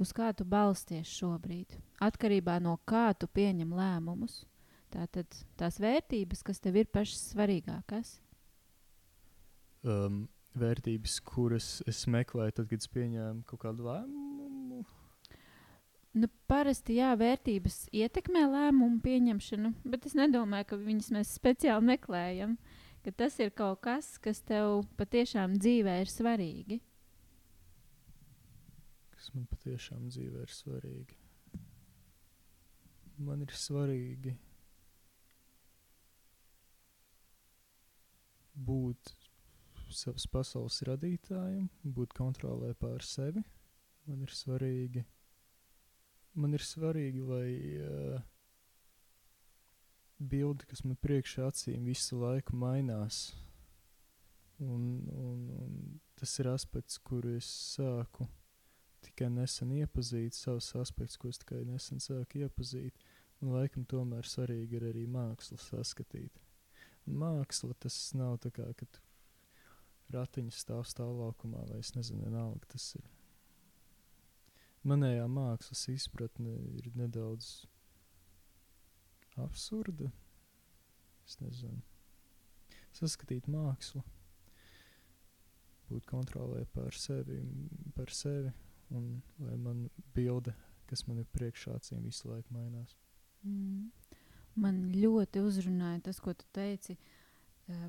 uz 0.00 0.12
kā 0.16 0.32
tu 0.36 0.48
balsties 0.48 1.08
šobrīd? 1.20 1.78
atkarībā 2.00 2.58
no 2.62 2.78
kā 2.88 3.10
tu 3.18 3.28
pieņem 3.30 3.74
lēmumus. 3.76 4.44
Tātad 4.90 5.36
tās 5.60 5.78
vērtības, 5.78 6.42
kas 6.42 6.58
tev 6.62 6.80
ir 6.80 6.88
pašas 6.90 7.28
svarīgākās. 7.30 8.16
Um, 9.86 10.24
vērtības, 10.58 11.20
kuras 11.24 11.68
es 11.88 12.02
meklēju, 12.10 12.56
tad, 12.56 12.66
kad 12.72 12.82
es 12.82 12.90
pieņēmu 12.90 13.44
kaut 13.48 13.62
kādu 13.62 13.86
lēmumu. 13.86 14.82
Nu, 16.18 16.26
parasti 16.50 16.96
jā, 16.98 17.12
vērtības 17.14 17.84
ietekmē 17.94 18.48
lēmumu 18.50 18.98
pieņemšanu, 19.04 19.76
bet 19.86 20.08
es 20.10 20.16
nedomāju, 20.18 20.72
ka 20.72 20.80
viņas 20.80 21.12
mēs 21.14 21.36
speciāli 21.38 21.92
meklējam. 21.92 22.58
Tas 23.16 23.38
ir 23.40 23.54
kaut 23.56 23.78
kas, 23.86 24.16
kas 24.20 24.42
tev 24.44 24.82
patiešām 24.98 25.54
dzīvē 25.62 26.00
ir 26.02 26.10
svarīgi. 26.10 26.80
Kas 29.30 29.38
man 29.38 29.46
patiešām 29.46 30.08
dzīvē 30.10 30.42
ir 30.42 30.50
svarīgi? 30.50 31.20
man 33.20 33.44
ir 33.44 33.52
svarīgi 33.56 34.32
būt 38.68 39.12
savas 39.90 40.26
pasaules 40.30 40.80
radītājam, 40.86 41.68
būt 41.84 42.14
kontrolē 42.16 42.72
pār 42.78 43.04
sevi. 43.04 43.42
Man 44.08 44.24
ir 44.24 44.32
svarīgi, 44.34 45.04
man 46.40 46.56
ir 46.56 46.64
svarīgi 46.64 47.22
lai 47.26 47.52
uh, 47.84 48.24
bilde, 50.18 50.66
kas 50.70 50.84
man 50.86 50.98
priekšā 51.04 51.50
acīm 51.50 51.86
visu 51.90 52.22
laiku 52.22 52.56
mainās. 52.56 53.28
Un, 54.60 55.06
un, 55.16 55.46
un 55.60 55.78
tas 56.20 56.36
ir 56.40 56.50
aspekts, 56.52 57.00
kuru 57.04 57.36
es 57.38 57.48
sāku 57.76 58.28
tikai 59.06 59.30
nesen 59.32 59.72
iepazīt, 59.76 60.36
savus 60.36 60.70
aspektus, 60.80 61.18
ko 61.20 61.30
es 61.32 61.40
tikai 61.42 61.62
nesen 61.68 62.02
sāku 62.02 62.44
iepazīt. 62.44 62.96
Un 63.40 63.54
laikam 63.54 63.86
tomēr 63.88 64.26
svarīgi 64.28 64.76
ir 64.76 64.84
arī 64.90 65.06
mākslu 65.08 65.56
saskatīt. 65.60 66.42
Māksla 67.08 67.72
tas 67.80 67.96
nav 68.14 68.36
tā 68.44 68.52
kā, 68.52 68.66
kad 68.76 69.00
ratiņš 70.12 70.60
stāv 70.60 70.84
stāvlaukumā, 70.90 71.64
vai 71.70 71.80
es 71.80 71.94
nezinu, 71.96 72.26
vienalga 72.26 72.68
tas 72.74 72.90
ir. 72.98 73.06
Manējā 74.84 75.26
mākslas 75.28 75.86
izpratne 75.92 76.54
ir 76.76 76.90
nedaudz 76.96 77.64
absurda. 79.40 80.10
Es 81.28 81.36
nezinu. 81.40 81.80
Saskatīt 82.96 83.46
mākslu, 83.48 84.02
būt 85.90 86.08
kontrolē 86.10 86.64
pār 86.74 86.96
sevi, 86.96 87.38
par 87.94 88.10
sevi, 88.14 88.50
un 88.90 89.20
lai 89.38 89.56
man 89.56 89.88
bilde, 90.14 90.54
kas 90.90 91.06
man 91.06 91.22
ir 91.22 91.28
priekšā 91.34 91.76
acīm, 91.78 92.04
visu 92.06 92.30
laiku 92.30 92.54
mainās. 92.54 92.96
Mm. 93.46 93.90
Man 94.60 94.80
ļoti 94.92 95.42
uzrunāja 95.46 96.02
tas, 96.08 96.18
ko 96.20 96.34
tu 96.34 96.46
teici, 96.52 96.96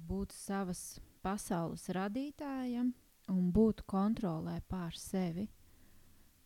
būt 0.08 0.36
savas 0.36 1.00
pasaules 1.26 1.88
radītājam 1.96 2.92
un 3.34 3.50
būt 3.54 3.84
kontrolē 3.90 4.60
pār 4.70 4.96
sevi. 4.98 5.48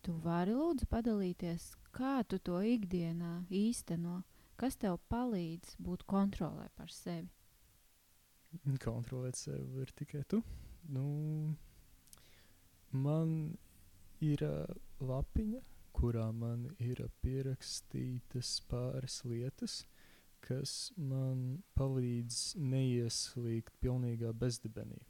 Tu 0.02 0.14
vari 0.22 0.54
lūdzu 0.54 0.86
padalīties, 0.88 1.72
kā 1.96 2.20
tu 2.28 2.38
to 2.38 2.60
ikdienā 2.62 3.46
īsteno, 3.50 4.22
kas 4.56 4.78
tev 4.80 5.00
palīdz 5.10 5.76
būt 5.82 6.06
kontrolē 6.08 6.68
pār 6.78 6.92
sevi. 6.94 7.28
Kontrolēt 8.80 9.36
sevi 9.36 9.82
ir 9.82 9.92
tikai 9.98 10.22
tu. 10.30 10.40
Nu, 10.88 11.04
man 12.94 13.56
ir 14.24 14.42
uh, 14.46 14.64
lapiņa, 15.00 15.62
kurā 15.96 16.26
man 16.32 16.66
ir 16.82 17.00
pierakstītas 17.24 18.58
pāris 18.68 19.22
lietas, 19.24 19.84
kas 20.44 20.92
man 20.96 21.62
palīdz 21.78 22.56
neieslīgt 22.60 23.72
pilnīgā 23.82 24.32
bezdibenī. 24.36 25.00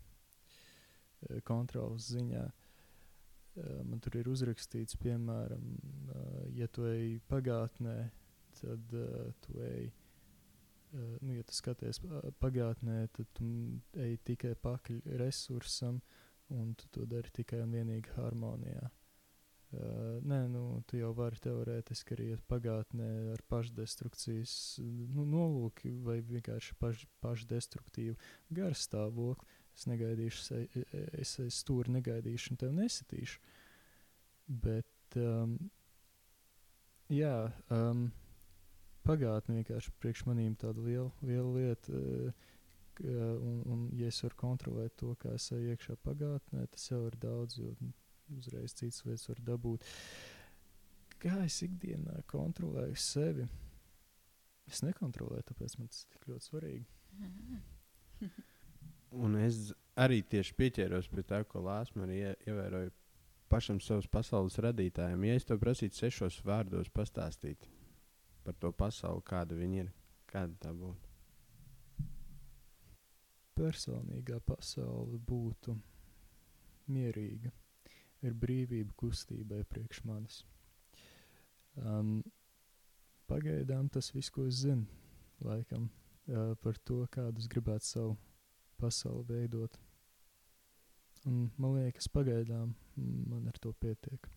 Kontrolas 1.48 2.06
ziņā 2.12 2.44
man 3.88 4.00
tur 4.04 4.18
ir 4.20 4.28
uzrakstīts, 4.28 4.98
piemēram, 5.00 5.68
ja 6.54 6.68
tu 6.68 6.84
ej 6.88 7.16
pagātnē, 7.30 7.96
tad 8.60 8.96
tu 9.46 9.62
ej. 9.64 9.88
Nu, 10.96 11.32
ja 11.34 11.42
tu 11.44 11.56
skaties 11.56 11.98
pagātnē, 12.40 13.00
tad 13.16 13.28
tu 13.36 13.48
ej 14.00 14.16
tikai 14.28 14.54
pakaļ 14.62 15.00
resursam, 15.20 15.98
un 16.54 16.74
tu 16.78 16.88
to 16.94 17.06
dari 17.08 17.32
tikai 17.34 17.62
un 17.64 17.74
vienīgi 17.74 18.14
harmonijā. 18.16 18.86
Uh, 19.76 20.22
nē, 20.22 20.44
nu, 20.48 20.62
tu 20.86 21.00
jau 21.00 21.10
vari 21.16 21.40
teorētiski 21.42 22.14
arī 22.14 22.26
iet 22.32 22.42
pagātnē 22.48 23.08
ar 23.32 23.42
pašdestrukcijas 23.50 24.52
nu, 24.78 25.24
nolūki 25.26 25.90
vai 26.06 26.20
vienkārši 26.24 26.76
paš, 26.78 27.02
pašdestruktīvu 27.24 28.14
garstāvokli. 28.56 29.48
Es 29.76 29.84
negaidīšu, 29.90 30.60
es, 31.20 31.34
es 31.42 31.58
stūri 31.60 31.92
negaidīšu 31.98 32.54
un 32.54 32.60
tev 32.62 32.70
nesitīšu. 32.78 33.42
Bet, 34.64 35.18
um, 35.20 35.58
jā, 37.12 37.34
um, 37.74 38.06
pagātne 39.04 39.58
vienkārši 39.58 39.92
priekš 40.00 40.24
manīm 40.30 40.54
tāda 40.56 40.80
liela, 40.86 41.10
liela 41.26 41.50
lieta. 41.58 41.92
Uh, 41.92 42.46
un, 43.04 43.60
un, 43.66 43.84
ja 43.98 44.08
es 44.12 44.22
varu 44.24 44.38
kontrolēt 44.40 44.96
to, 45.00 45.12
kā 45.20 45.34
es 45.36 45.50
eju 45.54 45.74
iekšā 45.74 45.98
pagātnē, 46.06 46.66
tas 46.72 46.90
jau 46.90 47.02
ir 47.08 47.16
daudz. 47.22 47.58
Jo, 47.60 47.74
uzreiz 48.34 48.74
citas 48.74 49.04
lietas 49.06 49.28
var 49.30 49.42
dabūt. 49.52 49.86
Kā 51.22 51.38
es 51.44 51.60
ikdienā 51.64 52.20
kontrolēju 52.30 52.98
sevi? 53.00 53.46
Es 54.66 54.82
nekontrolēju, 54.82 55.46
tāpēc 55.46 55.78
man 55.78 55.90
tas 55.92 56.04
tik 56.10 56.26
ļoti 56.28 56.48
svarīgi. 56.50 56.86
Un 59.22 59.38
es 59.38 59.70
arī 59.96 60.20
tieši 60.26 60.56
pieķēros 60.58 61.08
pie 61.12 61.22
tā, 61.24 61.40
ko 61.48 61.62
Lāsma 61.64 62.04
arī 62.04 62.18
ievēroja 62.26 62.90
pašam 63.52 63.78
savas 63.80 64.08
pasaules 64.10 64.58
radītājam. 64.60 65.22
Ja 65.24 65.38
es 65.38 65.46
tev 65.46 65.62
prasītu 65.62 66.02
sešos 66.02 66.42
vārdos 66.44 66.90
pastāstīt 66.92 67.68
par 68.44 68.58
to 68.60 68.72
pasauli, 68.74 69.24
kāda 69.26 69.58
viņa 69.58 69.84
ir, 69.84 69.92
kāda 70.30 70.58
tā 70.66 70.74
būtu? 70.74 71.05
Personīgā 73.56 74.40
pasaule 74.44 75.16
būtu 75.28 75.76
mierīga 76.92 77.52
ir 78.26 78.36
brīvība 78.36 78.92
kustībai 79.00 79.62
priekš 79.70 80.02
manis. 80.08 80.42
Um, 81.76 82.20
pagaidām 83.28 83.88
tas 83.92 84.12
viss, 84.14 84.32
ko 84.32 84.46
es 84.48 84.62
zinu, 84.64 84.86
laikam, 85.44 85.88
uh, 86.28 86.54
par 86.62 86.78
to, 86.84 87.02
kādu 87.12 87.42
es 87.42 87.48
gribētu 87.52 87.88
savu 87.88 88.16
pasauli 88.80 89.26
veidot. 89.28 89.76
Un, 91.26 91.48
man 91.58 91.78
liekas, 91.80 92.08
pagaidām 92.12 92.74
man 92.96 93.46
ar 93.50 93.56
to 93.60 93.72
pietiek. 93.82 94.28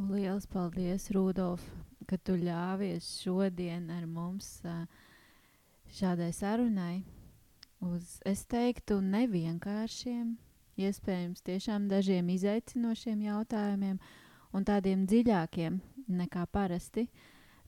Lielas 0.00 0.46
paldies, 0.48 1.10
Rudolf, 1.12 1.64
ka 2.08 2.16
tu 2.16 2.38
ļāvies 2.40 3.10
šodien 3.20 3.90
ar 3.92 4.06
mums 4.08 4.54
šādai 5.92 6.30
sarunai. 6.32 7.02
Uz, 7.82 8.18
es 8.28 8.44
teiktu, 8.50 9.00
nevienkāršiem, 9.02 10.36
iespējams, 10.80 11.42
tiešām 11.46 11.88
dažiem 11.90 12.30
izaicinošiem 12.32 13.26
jautājumiem 13.26 13.98
un 14.52 14.66
tādiem 14.68 15.04
dziļākiem 15.08 15.80
nekā 16.22 16.46
parasti. 16.52 17.08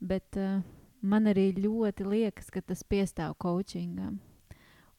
Bet 0.01 0.39
uh, 0.41 0.63
man 1.03 1.29
arī 1.31 1.51
ļoti 1.59 2.07
liekas, 2.07 2.51
ka 2.53 2.63
tas 2.63 2.85
piestāv 2.87 3.37
coachingam. 3.41 4.21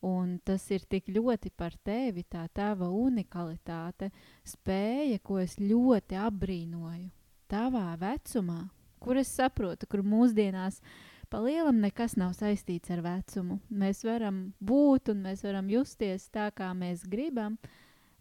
Un 0.05 0.37
tas 0.45 0.61
ir 0.69 0.83
tik 0.85 1.07
ļoti 1.09 1.49
par 1.57 1.73
tevi, 1.81 2.25
tā 2.29 2.43
tava 2.53 2.91
unikalitāte, 2.93 4.11
spēja, 4.45 5.17
ko 5.23 5.39
es 5.41 5.57
ļoti 5.57 6.19
apbrīnoju. 6.21 7.09
Tavā 7.49 7.87
vecumā, 8.01 8.59
kur 9.01 9.17
es 9.17 9.31
saprotu, 9.33 9.87
kur 9.89 10.03
mūsdienās 10.05 10.81
pa 10.81 11.14
lielam 11.33 11.79
nekas 11.81 12.17
nav 12.19 12.33
saistīts 12.37 12.91
ar 12.93 13.01
vecumu. 13.05 13.59
Mēs 13.69 14.03
varam 14.05 14.53
būt 14.59 15.13
un 15.13 15.23
mēs 15.25 15.45
varam 15.45 15.69
justies 15.71 16.29
tā, 16.29 16.49
kā 16.55 16.73
mēs 16.77 17.05
gribam, 17.09 17.57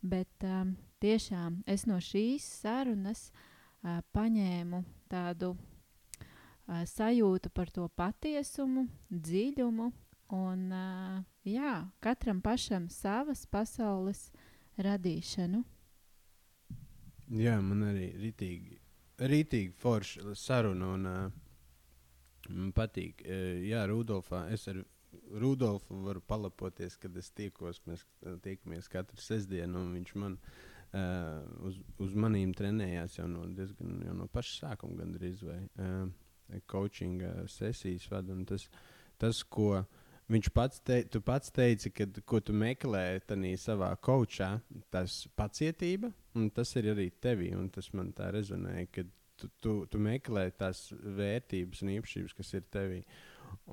bet 0.00 0.46
um, 0.46 0.76
tiešām 1.04 1.62
es 1.66 1.86
no 1.90 2.00
šīs 2.00 2.46
sarunas 2.62 3.28
uh, 3.30 4.00
paņēmu 4.16 4.84
tādu 5.12 5.52
uh, 5.56 6.84
sajūtu 6.88 7.52
par 7.52 7.70
to 7.74 7.88
patiesumu, 7.96 8.88
dziļumu 9.10 9.92
Un, 10.32 10.70
uh, 10.72 11.20
jā, 11.44 11.84
katram 12.00 12.40
pašam 12.42 12.88
savas 12.88 13.44
pasaules 13.46 14.30
radīšanu. 14.80 15.60
Jā, 17.34 17.58
man 17.60 17.84
arī 17.90 18.08
rītīgi, 18.22 18.78
rītīgi 19.20 19.74
forša 19.80 20.34
saruna. 20.38 20.90
Un, 20.96 21.06
uh, 21.06 21.43
man 22.52 22.74
patīk, 22.76 23.24
uh, 23.24 23.62
jā, 23.64 23.84
Rudolfā. 23.90 24.46
Es 24.54 24.68
ar 24.72 24.82
Rudolfu 25.40 26.00
varu 26.04 26.22
palapoties, 26.26 26.96
kad 27.00 27.16
es 27.16 27.30
tiekos. 27.34 27.80
Mēs 27.88 28.04
tiekamies 28.44 28.90
katru 28.90 29.20
sestdienu, 29.22 29.80
un 29.80 29.92
viņš 29.98 30.14
man 30.20 30.38
uh, 30.38 31.42
uz, 31.68 31.78
uz 32.02 32.14
manīm 32.18 32.54
trenējās 32.56 33.18
jau 33.20 33.28
no 33.30 33.46
diezgan 33.54 34.00
jau 34.06 34.14
no 34.18 34.28
paša 34.32 34.56
sākuma, 34.64 34.98
gandrīz 35.02 35.44
vai 35.46 35.60
uh, 35.78 36.08
coaching 36.70 37.22
uh, 37.22 37.44
sesijas 37.50 38.08
vada. 38.10 38.36
Tas, 38.48 38.68
tas, 39.22 39.44
ko 39.44 39.84
Viņš 40.24 40.46
pats, 40.56 40.78
te, 40.80 41.02
pats 41.20 41.52
teica, 41.52 41.90
ka, 41.92 42.06
ko 42.24 42.38
tu 42.40 42.54
meklē 42.56 43.20
savā 43.60 43.90
kočā, 44.00 44.54
tas 44.88 45.26
pacietība, 45.36 46.08
un 46.34 46.48
tas 46.48 46.72
ir 46.80 46.88
arī 46.94 47.10
tevī. 47.20 47.50
Tas 47.68 47.90
man 47.92 48.08
tā 48.16 48.30
rezonēja, 48.32 49.04
tu, 49.40 49.50
tu, 49.62 49.78
tu 49.90 50.00
meklē 50.02 50.48
tās 50.58 50.86
vērtības 50.92 51.82
un 51.84 51.94
īpašības, 51.98 52.36
kas 52.38 52.54
ir 52.58 52.68
tevī. 52.72 53.00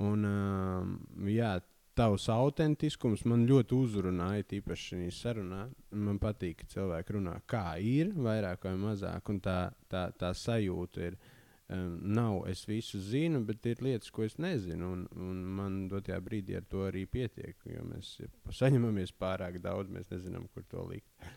Un, 0.01 0.25
um, 0.27 0.95
jā, 1.29 1.55
tavs 1.97 2.27
autentiskums 2.31 3.25
man 3.29 3.43
ļoti 3.49 3.75
uzrunāja, 3.75 4.47
tīpaši 4.53 4.87
šajā 4.93 5.11
sarunā. 5.15 5.65
Man 5.91 6.19
patīk, 6.21 6.61
ka 6.61 6.71
cilvēki 6.75 7.17
runā, 7.17 7.35
kā 7.49 7.65
ir, 7.83 8.13
vairāk 8.15 8.65
vai 8.69 8.77
mazāk, 8.79 9.33
un 9.33 9.41
tā, 9.43 9.59
tā, 9.91 10.07
tā 10.17 10.31
sajūta 10.37 11.03
ir 11.09 11.17
um, 11.17 11.99
nav 12.15 12.47
es 12.51 12.63
visu 12.69 13.01
zinu, 13.03 13.43
bet 13.47 13.67
ir 13.69 13.83
lietas, 13.83 14.11
ko 14.13 14.25
es 14.27 14.37
nezinu. 14.41 14.93
Un, 14.95 15.05
un 15.19 15.43
man 15.59 15.83
dotajā 15.91 16.21
brīdī 16.23 16.57
ar 16.59 16.65
to 16.71 16.85
arī 16.87 17.05
pietiek. 17.09 17.57
Jo 17.67 17.85
mēs 17.89 18.15
saņemamies 18.61 19.15
pārāk 19.19 19.59
daudz, 19.63 19.91
mēs 19.91 20.09
nezinām, 20.13 20.47
kur 20.53 20.65
to 20.71 20.87
likt. 20.89 21.31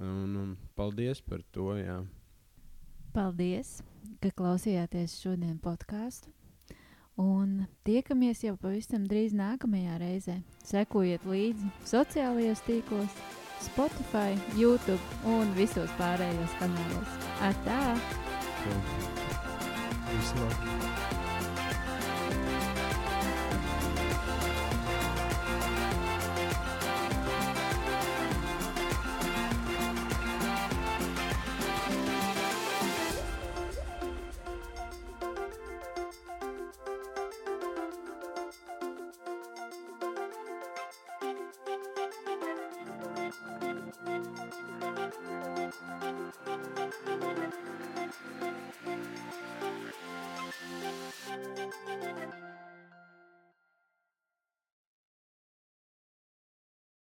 Un, 0.00 0.34
un 0.40 0.54
paldies 0.74 1.20
par 1.22 1.44
to. 1.54 1.74
Jā. 1.78 2.00
Paldies, 3.14 3.76
ka 4.18 4.32
klausījāties 4.34 5.12
šodien 5.22 5.54
podkāstu. 5.62 6.32
Un 7.20 7.68
tiekamies 7.86 8.40
jau 8.42 8.56
pavisam 8.58 9.04
drīz 9.06 9.36
nākamajā 9.38 10.00
reizē. 10.02 10.34
Sekojiet 10.66 11.22
līdzi 11.30 11.70
sociālajos 11.86 12.64
tīklos, 12.66 13.14
Spotify, 13.62 14.34
YouTube 14.58 15.30
un 15.30 15.54
visos 15.54 15.94
pārējos 16.00 16.58
kanālos. 16.58 17.14
Atā! 17.52 17.80
Labu! 20.34 20.93